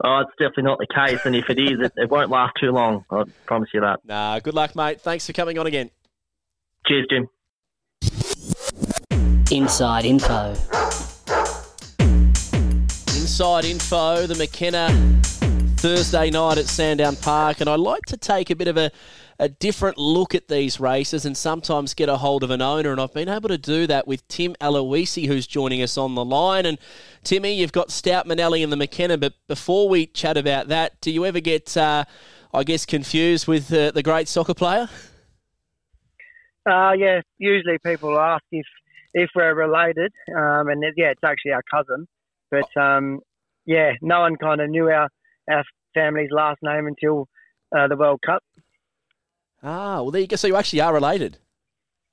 Oh, 0.04 0.20
it's 0.20 0.32
definitely 0.38 0.64
not 0.64 0.78
the 0.78 0.88
case, 0.88 1.26
and 1.26 1.36
if 1.36 1.50
it 1.50 1.60
is, 1.60 1.80
it, 1.80 1.92
it 1.98 2.10
won't 2.10 2.30
last 2.30 2.54
too 2.60 2.72
long. 2.72 3.04
I 3.10 3.24
promise 3.46 3.70
you 3.74 3.82
that. 3.82 4.00
Nah, 4.06 4.40
good 4.40 4.54
luck, 4.54 4.76
mate. 4.76 5.02
Thanks 5.02 5.26
for 5.26 5.34
coming 5.34 5.58
on 5.58 5.66
again. 5.66 5.90
Cheers, 6.86 7.08
Jim. 7.10 7.28
Inside 9.52 10.06
info. 10.06 10.54
Inside 13.18 13.66
info, 13.66 14.28
the 14.28 14.36
McKenna 14.38 15.17
Thursday 15.78 16.32
night 16.32 16.58
at 16.58 16.66
Sandown 16.66 17.16
Park, 17.16 17.62
and 17.62 17.70
I 17.70 17.76
like 17.76 18.02
to 18.08 18.18
take 18.18 18.50
a 18.50 18.56
bit 18.56 18.68
of 18.68 18.78
a 18.78 18.92
a 19.40 19.48
different 19.48 19.98
look 19.98 20.34
at 20.34 20.48
these 20.48 20.80
races 20.80 21.26
and 21.26 21.38
sometimes 21.38 21.94
get 21.94 22.10
a 22.10 22.18
hold 22.18 22.44
of 22.44 22.50
an 22.50 22.62
owner. 22.62 22.92
And 22.92 23.00
I've 23.00 23.14
been 23.14 23.30
able 23.30 23.50
to 23.50 23.58
do 23.58 23.86
that 23.86 24.08
with 24.08 24.28
Tim 24.28 24.56
Aloisi, 24.60 25.28
who's 25.28 25.46
joining 25.46 25.84
us 25.84 25.98
on 25.98 26.16
the 26.16 26.26
line. 26.26 26.66
And 26.66 26.80
Timmy, 27.24 27.54
you've 27.54 27.72
got 27.72 27.92
Stout 27.92 28.26
Manelli 28.26 28.64
and 28.64 28.72
the 28.72 28.78
McKenna. 28.78 29.18
But 29.18 29.34
before 29.48 29.88
we 29.88 30.08
chat 30.08 30.38
about 30.38 30.70
that, 30.70 31.00
do 31.02 31.12
you 31.12 31.26
ever 31.26 31.40
get, 31.40 31.78
uh, 31.78 32.06
I 32.52 32.64
guess, 32.64 32.86
confused 32.86 33.48
with 33.48 33.72
uh, 33.72 33.92
the 33.92 34.02
great 34.02 34.28
soccer 34.28 34.56
player? 34.56 34.90
Uh, 36.68 36.94
yeah, 36.98 37.22
usually 37.38 37.78
people 37.86 38.20
ask 38.20 38.44
if 38.52 38.66
if 39.14 39.30
we're 39.36 39.54
related, 39.54 40.12
um, 40.36 40.68
and 40.68 40.84
yeah, 40.98 41.12
it's 41.12 41.24
actually 41.24 41.52
our 41.52 41.64
cousin. 41.72 42.08
But 42.52 42.76
um, 42.76 43.20
yeah, 43.66 43.94
no 44.02 44.22
one 44.22 44.36
kind 44.36 44.62
of 44.62 44.70
knew 44.70 44.90
our 44.90 45.10
our 45.50 45.64
family's 45.94 46.32
last 46.32 46.60
name 46.62 46.88
until 46.88 47.28
uh, 47.76 47.88
the 47.88 47.96
World 47.96 48.22
Cup. 48.26 48.44
Ah, 49.64 50.02
well, 50.02 50.12
there 50.12 50.22
you 50.22 50.28
go. 50.28 50.36
So 50.36 50.48
you 50.48 50.56
actually 50.56 50.82
are 50.82 50.94
related. 50.94 51.40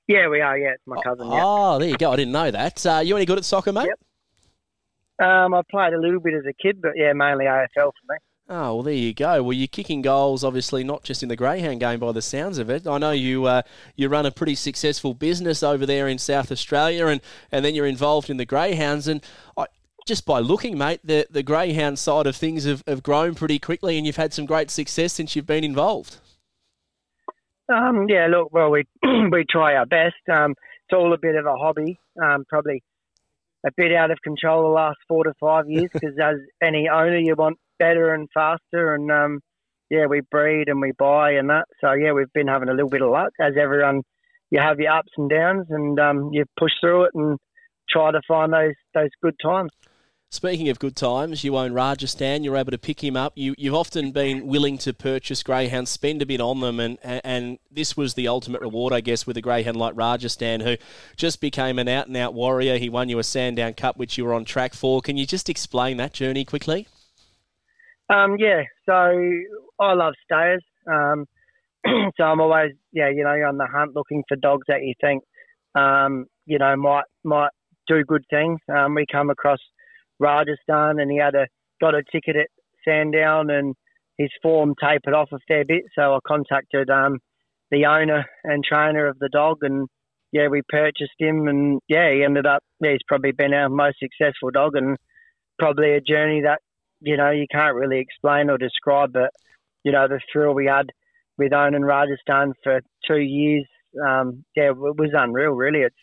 Yeah, 0.07 0.27
we 0.27 0.41
are. 0.41 0.57
Yeah, 0.57 0.73
it's 0.73 0.83
my 0.85 1.01
cousin. 1.01 1.31
Yeah. 1.31 1.41
Oh, 1.43 1.79
there 1.79 1.89
you 1.89 1.97
go. 1.97 2.11
I 2.11 2.15
didn't 2.15 2.31
know 2.31 2.51
that. 2.51 2.85
Uh, 2.85 3.01
you 3.03 3.15
any 3.15 3.25
good 3.25 3.37
at 3.37 3.45
soccer, 3.45 3.71
mate? 3.71 3.87
Yep. 3.87 5.27
Um, 5.27 5.53
I 5.53 5.61
played 5.69 5.93
a 5.93 5.99
little 5.99 6.19
bit 6.19 6.33
as 6.33 6.45
a 6.45 6.53
kid, 6.53 6.81
but 6.81 6.91
yeah, 6.95 7.13
mainly 7.13 7.45
AFL 7.45 7.67
for 7.75 7.91
me. 8.09 8.17
Oh 8.47 8.75
well, 8.75 8.83
there 8.83 8.93
you 8.93 9.13
go. 9.13 9.41
Well, 9.41 9.53
you're 9.53 9.67
kicking 9.67 10.03
goals, 10.03 10.43
obviously 10.43 10.83
not 10.83 11.03
just 11.03 11.23
in 11.23 11.29
the 11.29 11.35
greyhound 11.35 11.79
game 11.79 11.99
by 11.99 12.11
the 12.11 12.21
sounds 12.21 12.59
of 12.59 12.69
it. 12.69 12.85
I 12.85 12.99
know 12.99 13.09
you 13.09 13.45
uh, 13.45 13.63
you 13.95 14.07
run 14.07 14.27
a 14.27 14.31
pretty 14.31 14.53
successful 14.53 15.15
business 15.15 15.63
over 15.63 15.85
there 15.85 16.07
in 16.07 16.19
South 16.19 16.51
Australia, 16.51 17.07
and, 17.07 17.21
and 17.51 17.65
then 17.65 17.73
you're 17.73 17.87
involved 17.87 18.29
in 18.29 18.37
the 18.37 18.45
greyhounds. 18.45 19.07
And 19.07 19.23
I, 19.57 19.65
just 20.05 20.25
by 20.25 20.39
looking, 20.39 20.77
mate, 20.77 20.99
the 21.03 21.27
the 21.29 21.43
greyhound 21.43 21.99
side 21.99 22.27
of 22.27 22.35
things 22.35 22.65
have, 22.65 22.83
have 22.87 23.03
grown 23.03 23.35
pretty 23.35 23.59
quickly, 23.59 23.97
and 23.97 24.05
you've 24.05 24.15
had 24.15 24.33
some 24.33 24.45
great 24.45 24.69
success 24.69 25.13
since 25.13 25.35
you've 25.35 25.47
been 25.47 25.63
involved. 25.63 26.17
Um, 27.73 28.05
yeah, 28.07 28.27
look, 28.27 28.49
well, 28.51 28.69
we 28.69 28.85
we 29.03 29.45
try 29.49 29.75
our 29.75 29.85
best. 29.85 30.15
Um, 30.31 30.51
it's 30.51 30.95
all 30.95 31.13
a 31.13 31.17
bit 31.17 31.35
of 31.35 31.45
a 31.45 31.55
hobby. 31.55 31.99
Um, 32.21 32.45
probably 32.47 32.83
a 33.65 33.71
bit 33.75 33.91
out 33.93 34.11
of 34.11 34.21
control 34.21 34.63
the 34.63 34.69
last 34.69 34.97
four 35.07 35.23
to 35.23 35.33
five 35.39 35.67
years 35.67 35.89
because 35.91 36.13
as 36.21 36.35
any 36.61 36.87
owner, 36.87 37.17
you 37.17 37.35
want 37.35 37.57
better 37.79 38.13
and 38.13 38.29
faster, 38.33 38.93
and 38.93 39.11
um, 39.11 39.39
yeah, 39.89 40.05
we 40.05 40.21
breed 40.21 40.69
and 40.69 40.81
we 40.81 40.91
buy 40.97 41.31
and 41.31 41.49
that. 41.49 41.65
So 41.81 41.93
yeah, 41.93 42.11
we've 42.11 42.31
been 42.33 42.47
having 42.47 42.69
a 42.69 42.73
little 42.73 42.89
bit 42.89 43.01
of 43.01 43.09
luck. 43.09 43.31
As 43.39 43.53
everyone, 43.59 44.03
you 44.51 44.59
have 44.59 44.79
your 44.79 44.91
ups 44.91 45.11
and 45.17 45.29
downs, 45.29 45.65
and 45.69 45.99
um, 45.99 46.29
you 46.31 46.45
push 46.59 46.73
through 46.79 47.05
it 47.05 47.11
and 47.15 47.39
try 47.89 48.11
to 48.11 48.21
find 48.27 48.53
those 48.53 48.75
those 48.93 49.09
good 49.23 49.35
times. 49.41 49.71
Speaking 50.35 50.67
of 50.67 50.79
good 50.79 50.97
times, 50.97 51.45
you 51.45 51.55
own 51.55 51.71
Rajasthan. 51.71 52.43
You're 52.43 52.57
able 52.57 52.71
to 52.71 52.77
pick 52.77 53.01
him 53.01 53.15
up. 53.15 53.31
You, 53.37 53.55
you've 53.57 53.73
often 53.73 54.11
been 54.11 54.47
willing 54.47 54.77
to 54.79 54.93
purchase 54.93 55.41
greyhounds, 55.41 55.89
spend 55.89 56.21
a 56.21 56.25
bit 56.25 56.41
on 56.41 56.59
them, 56.59 56.81
and, 56.81 56.99
and 57.03 57.57
this 57.71 57.95
was 57.95 58.15
the 58.15 58.27
ultimate 58.27 58.59
reward, 58.59 58.91
I 58.91 58.99
guess, 58.99 59.25
with 59.25 59.37
a 59.37 59.41
greyhound 59.41 59.77
like 59.77 59.95
Rajasthan, 59.95 60.59
who 60.59 60.75
just 61.15 61.39
became 61.39 61.79
an 61.79 61.87
out 61.87 62.07
and 62.07 62.17
out 62.17 62.33
warrior. 62.33 62.77
He 62.77 62.89
won 62.89 63.07
you 63.07 63.17
a 63.17 63.23
Sandown 63.23 63.75
Cup, 63.75 63.95
which 63.95 64.17
you 64.17 64.25
were 64.25 64.33
on 64.33 64.43
track 64.43 64.73
for. 64.73 65.01
Can 65.01 65.15
you 65.15 65.25
just 65.25 65.47
explain 65.47 65.95
that 65.97 66.11
journey 66.11 66.43
quickly? 66.43 66.85
Um, 68.09 68.35
yeah, 68.37 68.63
so 68.85 68.93
I 69.79 69.93
love 69.93 70.15
stayers. 70.25 70.65
Um, 70.85 71.27
so 72.17 72.25
I'm 72.25 72.41
always, 72.41 72.73
yeah, 72.91 73.07
you 73.07 73.23
know, 73.23 73.29
on 73.29 73.57
the 73.57 73.67
hunt 73.67 73.95
looking 73.95 74.21
for 74.27 74.35
dogs 74.35 74.65
that 74.67 74.83
you 74.83 74.95
think, 74.99 75.23
um, 75.75 76.25
you 76.45 76.59
know, 76.59 76.75
might 76.75 77.05
might 77.23 77.51
do 77.87 78.03
good 78.03 78.25
things. 78.29 78.59
Um, 78.67 78.95
we 78.95 79.05
come 79.09 79.29
across 79.29 79.59
Rajasthan, 80.19 80.99
and 80.99 81.11
he 81.11 81.17
had 81.17 81.35
a 81.35 81.47
got 81.81 81.95
a 81.95 82.03
ticket 82.11 82.35
at 82.35 82.47
Sandown, 82.87 83.49
and 83.49 83.75
his 84.17 84.29
form 84.41 84.73
tapered 84.79 85.13
off 85.13 85.29
a 85.33 85.39
fair 85.47 85.65
bit. 85.65 85.83
So 85.93 86.15
I 86.15 86.19
contacted 86.27 86.89
um, 86.89 87.19
the 87.71 87.85
owner 87.85 88.25
and 88.43 88.63
trainer 88.63 89.07
of 89.07 89.19
the 89.19 89.29
dog, 89.29 89.57
and 89.61 89.87
yeah, 90.31 90.47
we 90.47 90.61
purchased 90.67 91.13
him, 91.19 91.47
and 91.47 91.79
yeah, 91.87 92.11
he 92.13 92.23
ended 92.23 92.45
up. 92.45 92.63
Yeah, 92.81 92.91
he's 92.91 93.07
probably 93.07 93.31
been 93.31 93.53
our 93.53 93.69
most 93.69 93.97
successful 93.99 94.51
dog, 94.51 94.75
and 94.75 94.97
probably 95.59 95.93
a 95.93 96.01
journey 96.01 96.41
that 96.41 96.59
you 97.01 97.17
know 97.17 97.31
you 97.31 97.45
can't 97.51 97.75
really 97.75 97.99
explain 97.99 98.49
or 98.49 98.57
describe. 98.57 99.13
But 99.13 99.31
you 99.83 99.91
know 99.91 100.07
the 100.07 100.19
thrill 100.31 100.53
we 100.53 100.65
had 100.65 100.87
with 101.37 101.53
owning 101.53 101.83
Rajasthan 101.83 102.53
for 102.63 102.81
two 103.07 103.19
years, 103.19 103.65
um, 104.05 104.45
yeah, 104.55 104.69
it 104.69 104.77
was 104.77 105.11
unreal. 105.13 105.51
Really, 105.51 105.81
it's 105.81 105.95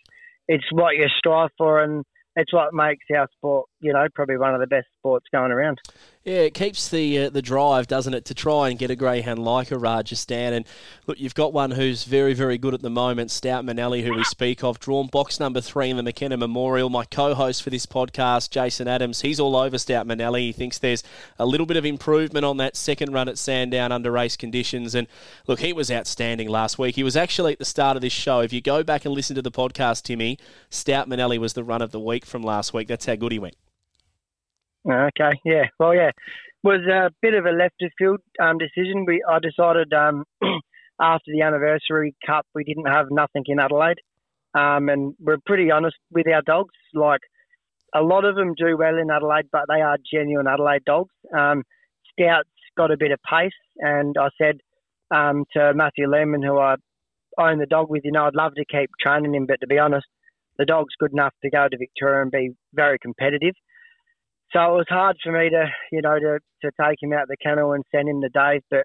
it's 0.49 0.73
what 0.73 0.97
you 0.97 1.07
strive 1.19 1.50
for, 1.59 1.83
and 1.83 2.04
it's 2.37 2.52
what 2.52 2.73
makes 2.73 3.04
our 3.14 3.28
sport, 3.37 3.66
you 3.83 3.93
know, 3.93 4.07
probably 4.15 4.37
one 4.39 4.55
of 4.55 4.61
the 4.61 4.67
best 4.67 4.87
sports 4.99 5.27
going 5.33 5.51
around. 5.51 5.81
Yeah, 6.25 6.43
it 6.43 6.55
keeps 6.55 6.89
the 6.89 7.19
uh, 7.19 7.31
the 7.31 7.43
drive, 7.43 7.89
doesn't 7.89 8.15
it, 8.15 8.25
to 8.27 8.35
try 8.35 8.69
and 8.69 8.79
get 8.79 8.93
a 8.93 8.97
greyhound 8.97 9.41
like 9.41 9.73
a 9.73 9.79
Rajasthan. 9.79 10.53
And 10.53 10.65
look, 11.09 11.19
you've 11.19 11.35
got 11.35 11.53
one 11.53 11.73
who's 11.73 12.05
very, 12.05 12.33
very 12.33 12.59
good 12.59 12.75
at 12.75 12.81
the 12.81 12.91
moment, 12.91 13.33
Stout 13.33 13.65
Manelli, 13.65 14.05
who 14.05 14.15
we 14.15 14.23
speak 14.23 14.62
of, 14.62 14.79
drawn 14.79 15.09
box 15.09 15.41
number 15.41 15.61
three 15.61 15.91
in 15.91 15.97
the 15.97 16.03
McKenna 16.05 16.37
Memorial. 16.37 16.91
My 16.91 17.05
co-host 17.05 17.65
for 17.65 17.71
this 17.71 17.87
podcast, 17.87 18.51
Jason 18.51 18.87
Adams, 18.87 19.23
he's 19.23 19.41
all 19.41 19.57
over 19.57 19.79
Stout 19.79 20.07
Manelli. 20.07 20.43
He 20.43 20.53
thinks 20.53 20.79
there's 20.79 21.03
a 21.41 21.45
little 21.45 21.67
bit 21.67 21.77
of 21.77 21.85
improvement 21.85 22.45
on 22.45 22.57
that 22.59 22.77
second 22.77 23.12
run 23.12 23.29
at 23.29 23.37
Sandown 23.37 23.91
under 23.91 24.12
race 24.12 24.37
conditions. 24.37 24.95
And 24.95 25.09
look, 25.49 25.59
he 25.59 25.73
was 25.73 25.91
outstanding 25.91 26.49
last 26.49 26.79
week. 26.79 26.95
He 26.95 27.03
was 27.03 27.17
actually 27.17 27.55
at 27.55 27.59
the 27.59 27.65
start 27.65 27.97
of 27.97 28.01
this 28.01 28.12
show. 28.12 28.41
If 28.41 28.53
you 28.53 28.61
go 28.61 28.85
back 28.85 29.05
and 29.05 29.12
listen 29.12 29.35
to 29.35 29.43
the 29.43 29.51
podcast, 29.51 30.05
Timmy, 30.05 30.39
Stout 30.71 31.09
Manelli 31.09 31.39
was 31.39 31.55
the 31.55 31.65
run 31.65 31.83
of 31.83 31.91
the 31.91 31.99
week 31.99 32.25
from 32.25 32.45
last 32.45 32.73
week. 32.73 32.87
That's 32.87 33.07
how 33.07 33.17
good 33.17 33.33
he 33.33 33.41
went. 33.41 33.57
Okay, 34.89 35.41
yeah. 35.45 35.67
Well, 35.79 35.95
yeah, 35.95 36.11
was 36.62 36.81
a 36.91 37.11
bit 37.21 37.35
of 37.35 37.47
a 37.47 37.51
left 37.51 37.83
of 37.83 37.93
field 37.99 38.21
um, 38.41 38.59
decision. 38.59 39.05
We 39.07 39.23
I 39.29 39.39
decided 39.39 39.93
um, 39.93 40.25
after 41.01 41.31
the 41.33 41.43
anniversary 41.43 42.15
cup 42.27 42.47
we 42.55 42.65
didn't 42.65 42.87
have 42.87 43.07
nothing 43.11 43.45
in 43.47 43.61
Adelaide, 43.61 43.99
um, 44.55 44.89
and 44.89 45.15
we're 45.21 45.39
pretty 45.47 45.71
honest 45.71 45.97
with 46.11 46.27
our 46.27 46.43
dogs. 46.43 46.75
Like 46.95 47.21
a 47.95 48.03
lot 48.03 48.25
of 48.25 48.35
them 48.35 48.55
do 48.57 48.77
well 48.77 48.99
in 48.99 49.11
Adelaide, 49.11 49.47
but 49.53 49.67
they 49.69 49.81
are 49.81 49.99
genuine 50.12 50.47
Adelaide 50.47 50.85
dogs. 50.85 51.15
Um, 51.37 51.62
got 52.77 52.91
a 52.91 52.97
bit 52.97 53.12
of 53.12 53.21
pace, 53.29 53.53
and 53.79 54.17
I 54.19 54.29
said 54.41 54.59
um, 55.15 55.45
to 55.55 55.73
Matthew 55.75 56.09
Lehman, 56.09 56.43
who 56.43 56.59
I 56.59 56.77
own 57.39 57.59
the 57.59 57.67
dog 57.67 57.91
with, 57.91 58.03
you 58.05 58.12
know, 58.12 58.25
I'd 58.25 58.35
love 58.35 58.55
to 58.55 58.65
keep 58.65 58.91
training 59.01 59.35
him, 59.35 59.47
but 59.47 59.61
to 59.61 59.67
be 59.67 59.79
honest, 59.79 60.07
the 60.59 60.65
dog's 60.65 60.95
good 60.99 61.12
enough 61.12 61.35
to 61.43 61.51
go 61.51 61.67
to 61.69 61.77
Victoria 61.77 62.23
and 62.23 62.31
be 62.31 62.51
very 62.75 62.99
competitive. 62.99 63.55
So 64.52 64.61
it 64.61 64.76
was 64.76 64.87
hard 64.88 65.16
for 65.23 65.32
me 65.32 65.49
to, 65.49 65.66
you 65.90 66.02
know, 66.02 66.18
to, 66.18 66.38
to 66.62 66.71
take 66.80 66.99
him 67.00 67.12
out 67.12 67.28
the 67.28 67.37
kennel 67.42 67.73
and 67.73 67.85
send 67.90 68.09
him 68.09 68.21
to 68.21 68.28
Dave, 68.28 68.62
but 68.71 68.85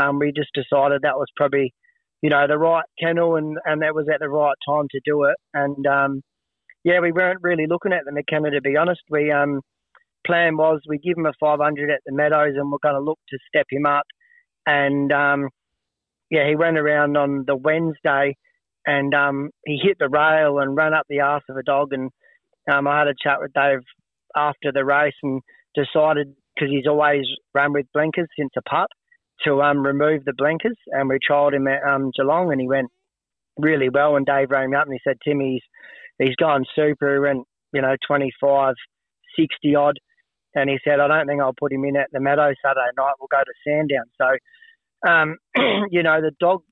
um, 0.00 0.18
we 0.18 0.30
just 0.30 0.50
decided 0.52 1.02
that 1.02 1.16
was 1.16 1.28
probably, 1.36 1.72
you 2.20 2.28
know, 2.28 2.46
the 2.46 2.58
right 2.58 2.84
kennel 3.00 3.36
and, 3.36 3.56
and 3.64 3.80
that 3.80 3.94
was 3.94 4.06
at 4.12 4.20
the 4.20 4.28
right 4.28 4.54
time 4.68 4.86
to 4.90 5.00
do 5.06 5.24
it. 5.24 5.36
And 5.54 5.86
um, 5.86 6.22
yeah, 6.84 7.00
we 7.00 7.12
weren't 7.12 7.42
really 7.42 7.66
looking 7.66 7.92
at 7.92 8.04
the 8.04 8.12
McKenna 8.12 8.50
to 8.50 8.60
be 8.60 8.76
honest. 8.76 9.00
We 9.10 9.32
um, 9.32 9.62
plan 10.26 10.58
was 10.58 10.80
we 10.86 10.98
give 10.98 11.16
him 11.16 11.26
a 11.26 11.32
500 11.40 11.90
at 11.90 12.00
the 12.04 12.12
Meadows 12.12 12.54
and 12.56 12.70
we're 12.70 12.78
going 12.82 12.94
to 12.94 13.00
look 13.00 13.18
to 13.30 13.38
step 13.48 13.66
him 13.70 13.86
up. 13.86 14.04
And 14.66 15.10
um, 15.12 15.48
yeah, 16.30 16.46
he 16.46 16.56
went 16.56 16.76
around 16.76 17.16
on 17.16 17.44
the 17.46 17.56
Wednesday 17.56 18.36
and 18.86 19.14
um, 19.14 19.50
he 19.64 19.80
hit 19.82 19.96
the 19.98 20.10
rail 20.10 20.58
and 20.58 20.76
ran 20.76 20.92
up 20.92 21.06
the 21.08 21.20
arse 21.20 21.44
of 21.48 21.56
a 21.56 21.62
dog. 21.62 21.92
And 21.92 22.10
um, 22.70 22.86
I 22.86 22.98
had 22.98 23.08
a 23.08 23.14
chat 23.22 23.40
with 23.40 23.52
Dave 23.54 23.80
after 24.36 24.72
the 24.72 24.84
race 24.84 25.14
and 25.22 25.40
decided 25.74 26.34
because 26.54 26.70
he's 26.70 26.86
always 26.86 27.24
run 27.54 27.72
with 27.72 27.86
blinkers 27.92 28.28
since 28.38 28.50
a 28.56 28.62
pup 28.62 28.88
to 29.44 29.62
um, 29.62 29.84
remove 29.84 30.24
the 30.24 30.32
blinkers. 30.36 30.76
And 30.88 31.08
we 31.08 31.18
trialled 31.18 31.54
him 31.54 31.68
at 31.68 31.82
um, 31.82 32.10
Geelong 32.16 32.52
and 32.52 32.60
he 32.60 32.68
went 32.68 32.88
really 33.58 33.88
well. 33.88 34.16
And 34.16 34.26
Dave 34.26 34.50
rang 34.50 34.74
up 34.74 34.86
and 34.86 34.94
he 34.94 35.00
said, 35.04 35.18
Tim, 35.24 35.40
he's, 35.40 35.62
he's 36.18 36.36
gone 36.36 36.64
super. 36.74 37.14
He 37.14 37.20
went, 37.20 37.46
you 37.72 37.82
know, 37.82 37.96
25, 38.06 38.74
60 39.38 39.74
odd. 39.74 39.98
And 40.54 40.70
he 40.70 40.78
said, 40.84 41.00
I 41.00 41.08
don't 41.08 41.26
think 41.26 41.42
I'll 41.42 41.52
put 41.58 41.72
him 41.72 41.84
in 41.84 41.96
at 41.96 42.08
the 42.12 42.20
Meadow 42.20 42.52
Saturday 42.64 42.90
night. 42.96 43.12
We'll 43.20 43.28
go 43.30 43.42
to 43.44 43.52
Sandown. 43.66 44.06
So, 44.16 45.10
um, 45.10 45.36
you 45.90 46.02
know, 46.02 46.20
the 46.22 46.32
dog 46.40 46.62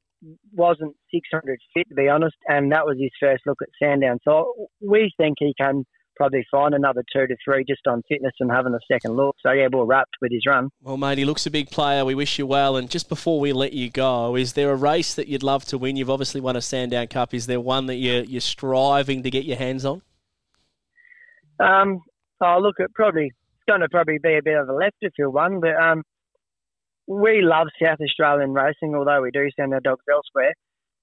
wasn't 0.55 0.97
600 1.13 1.59
fit, 1.75 1.89
to 1.91 1.95
be 1.95 2.09
honest. 2.09 2.37
And 2.49 2.73
that 2.73 2.87
was 2.87 2.97
his 2.99 3.11
first 3.21 3.43
look 3.47 3.59
at 3.61 3.69
Sandown. 3.83 4.19
So 4.25 4.69
we 4.81 5.13
think 5.19 5.37
he 5.39 5.53
can 5.59 5.85
probably 6.17 6.45
find 6.51 6.75
another 6.75 7.03
two 7.13 7.27
to 7.27 7.37
three 7.45 7.65
just 7.69 7.87
on 7.87 8.03
fitness 8.09 8.33
and 8.41 8.51
having 8.51 8.75
a 8.75 8.79
second 8.91 9.17
look. 9.17 9.37
So 9.45 9.53
yeah, 9.53 9.69
we're 9.73 9.85
wrapped 9.85 10.17
with 10.21 10.33
his 10.33 10.45
run. 10.47 10.71
Well, 10.83 10.97
mate, 10.97 11.19
he 11.19 11.25
looks 11.25 11.47
a 11.47 11.51
big 11.51 11.71
player. 11.71 12.05
We 12.05 12.15
wish 12.15 12.39
you 12.39 12.47
well. 12.47 12.77
And 12.77 12.91
just 12.91 13.09
before 13.09 13.41
we 13.41 13.53
let 13.53 13.73
you 13.73 13.91
go, 13.91 14.37
is 14.37 14.53
there 14.55 14.71
a 14.71 14.77
race 14.77 15.15
that 15.15 15.29
you'd 15.29 15.43
love 15.43 15.65
to 15.67 15.79
win? 15.79 15.97
You've 15.97 16.11
obviously 16.11 16.41
won 16.41 16.57
a 16.57 16.63
Sandown 16.63 17.07
Cup. 17.09 17.35
Is 17.35 17.47
there 17.47 17.61
one 17.61 17.87
that 17.87 17.97
you're, 17.97 18.25
you're 18.25 18.41
striving 18.41 19.23
to 19.23 19.31
get 19.31 19.45
your 19.45 19.57
hands 19.57 19.85
on? 19.85 20.03
Um, 21.61 22.01
oh, 22.41 22.59
look, 22.61 22.77
it 22.79 22.93
probably 22.95 23.27
it's 23.27 23.65
going 23.69 23.81
to 23.81 23.89
probably 23.89 24.19
be 24.23 24.37
a 24.37 24.43
bit 24.43 24.59
of 24.59 24.69
a 24.69 24.73
left 24.73 24.97
field 25.17 25.33
one, 25.33 25.61
but 25.61 25.75
um, 25.77 26.03
we 27.07 27.43
love 27.43 27.69
South 27.83 27.99
Australian 28.01 28.53
racing, 28.53 28.95
although 28.95 29.23
we 29.23 29.31
do 29.31 29.49
send 29.59 29.73
our 29.73 29.81
dogs 29.81 30.05
elsewhere. 30.11 30.53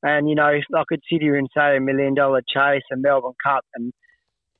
And 0.03 0.27
you 0.27 0.35
know, 0.35 0.47
I 0.47 0.83
could 0.87 1.01
sit 1.11 1.21
here 1.21 1.35
and 1.35 1.47
say 1.55 1.77
a 1.77 1.79
million 1.79 2.15
dollar 2.15 2.41
chase, 2.41 2.83
a 2.91 2.97
Melbourne 2.97 3.33
Cup, 3.43 3.63
and 3.75 3.93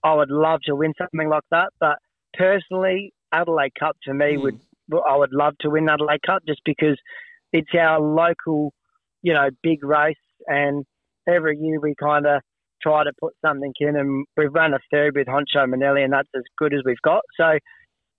I 0.04 0.14
would 0.14 0.32
love 0.32 0.62
to 0.66 0.76
win 0.76 0.94
something 0.98 1.30
like 1.30 1.44
that. 1.52 1.70
But 1.80 1.98
personally, 2.34 3.14
Adelaide 3.32 3.74
Cup 3.80 3.96
to 4.04 4.14
me 4.14 4.36
mm. 4.38 4.42
would 4.44 4.60
I 5.08 5.16
would 5.16 5.32
love 5.32 5.54
to 5.62 5.70
win 5.70 5.88
Adelaide 5.90 6.22
Cup 6.26 6.44
just 6.48 6.62
because 6.66 7.00
it's 7.54 7.70
our 7.80 8.00
local, 8.00 8.74
you 9.22 9.34
know, 9.34 9.50
big 9.64 9.84
race, 9.84 10.16
and 10.48 10.86
every 11.28 11.58
year 11.58 11.80
we 11.80 11.94
kind 12.02 12.26
of 12.26 12.42
try 12.82 13.04
to 13.04 13.12
put 13.20 13.34
something 13.46 13.74
in, 13.80 13.96
and 13.96 14.26
we've 14.36 14.54
run 14.54 14.74
a 14.74 14.80
third 14.92 15.16
with 15.16 15.28
Honcho 15.28 15.66
Manelli, 15.68 16.04
and 16.04 16.14
that's 16.14 16.30
as 16.36 16.44
good 16.58 16.74
as 16.74 16.82
we've 16.84 17.02
got. 17.04 17.22
So, 17.38 17.58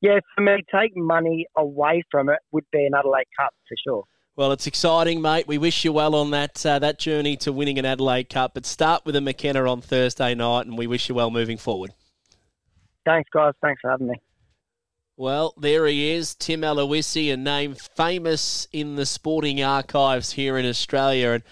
yeah, 0.01 0.21
for 0.35 0.43
me, 0.43 0.63
take 0.75 0.93
money 0.97 1.47
away 1.57 2.03
from 2.11 2.29
it 2.29 2.39
would 2.53 2.65
be 2.73 2.87
an 2.87 2.93
Adelaide 2.97 3.25
Cup 3.39 3.53
for 3.69 3.77
sure. 3.87 4.05
Well, 4.35 4.53
it's 4.53 4.67
exciting, 4.67 5.21
mate. 5.21 5.47
We 5.47 5.59
wish 5.59 5.85
you 5.85 5.93
well 5.93 6.15
on 6.15 6.31
that 6.31 6.65
uh, 6.65 6.79
that 6.79 6.99
journey 6.99 7.37
to 7.39 7.53
winning 7.53 7.79
an 7.79 7.85
Adelaide 7.85 8.31
Cup. 8.31 8.55
But 8.55 8.65
start 8.65 9.05
with 9.05 9.15
a 9.15 9.21
McKenna 9.21 9.71
on 9.71 9.83
Thursday 9.83 10.35
night, 10.35 10.67
and 10.67 10.79
we 10.79 10.87
wish 10.87 11.09
you 11.11 11.15
well 11.15 11.31
moving 11.31 11.59
forward. 11.59 11.93
Thanks, 13.05 13.29
guys. 13.31 13.53
Thanks 13.61 13.81
for 13.83 13.91
having 13.91 14.09
me. 14.09 14.15
Well, 15.19 15.53
there 15.59 15.87
he 15.87 16.13
is, 16.13 16.35
Tim 16.35 16.63
Aloisi, 16.63 17.33
a 17.33 17.37
name 17.37 17.75
famous 17.75 18.67
in 18.73 18.97
the 18.97 19.05
sporting 19.05 19.63
archives 19.63 20.33
here 20.33 20.57
in 20.57 20.65
Australia. 20.65 21.33
And 21.33 21.43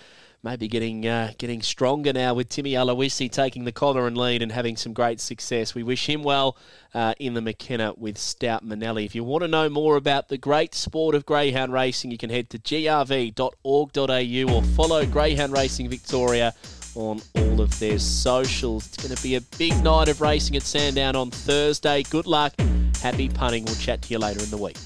maybe 0.43 0.69
getting 0.69 1.07
uh, 1.07 1.33
getting 1.39 1.63
stronger 1.63 2.13
now 2.13 2.35
with 2.35 2.49
Timmy 2.49 2.73
Aloisi 2.73 3.31
taking 3.31 3.65
the 3.65 3.73
collar 3.73 4.07
and 4.07 4.17
lead 4.17 4.43
and 4.43 4.53
having 4.53 4.77
some 4.77 4.93
great 4.93 5.21
success. 5.21 5.75
We 5.75 5.83
wish 5.83 6.09
him 6.09 6.23
well 6.23 6.57
uh, 6.95 7.15
in 7.19 7.35
the 7.35 7.41
McKenna 7.41 7.93
with 7.97 8.19
Stout 8.19 8.65
Manelli. 8.65 9.05
If 9.05 9.15
you 9.15 9.25
want 9.25 9.43
to 9.43 9.49
know 9.49 9.69
more 9.69 9.97
about 9.97 10.29
the 10.29 10.39
great 10.39 10.75
sport 10.75 11.15
of 11.15 11.27
greyhound 11.27 11.73
racing, 11.73 12.11
you 12.11 12.19
can 12.19 12.31
head 12.31 12.51
to 12.51 12.59
grv.org.au 12.59 14.55
or 14.55 14.63
follow 14.75 15.07
Greyhound 15.07 15.53
Racing 15.53 15.89
Victoria 15.89 16.55
on 16.95 17.21
all 17.37 17.61
of 17.61 17.79
their 17.79 17.99
socials. 17.99 18.87
It's 18.87 18.97
going 18.97 19.15
to 19.15 19.23
be 19.23 19.37
a 19.37 19.41
big 19.59 19.83
night 19.83 20.09
of 20.09 20.21
racing 20.21 20.57
at 20.57 20.63
Sandown 20.63 21.17
on 21.17 21.31
Thursday. 21.31 22.03
Good 22.05 22.27
luck. 22.27 22.55
Happy 23.01 23.29
punting. 23.29 23.65
We'll 23.65 23.77
chat 23.77 24.03
to 24.03 24.09
you 24.11 24.19
later 24.19 24.43
in 24.43 24.51
the 24.51 24.59
week. 24.59 24.77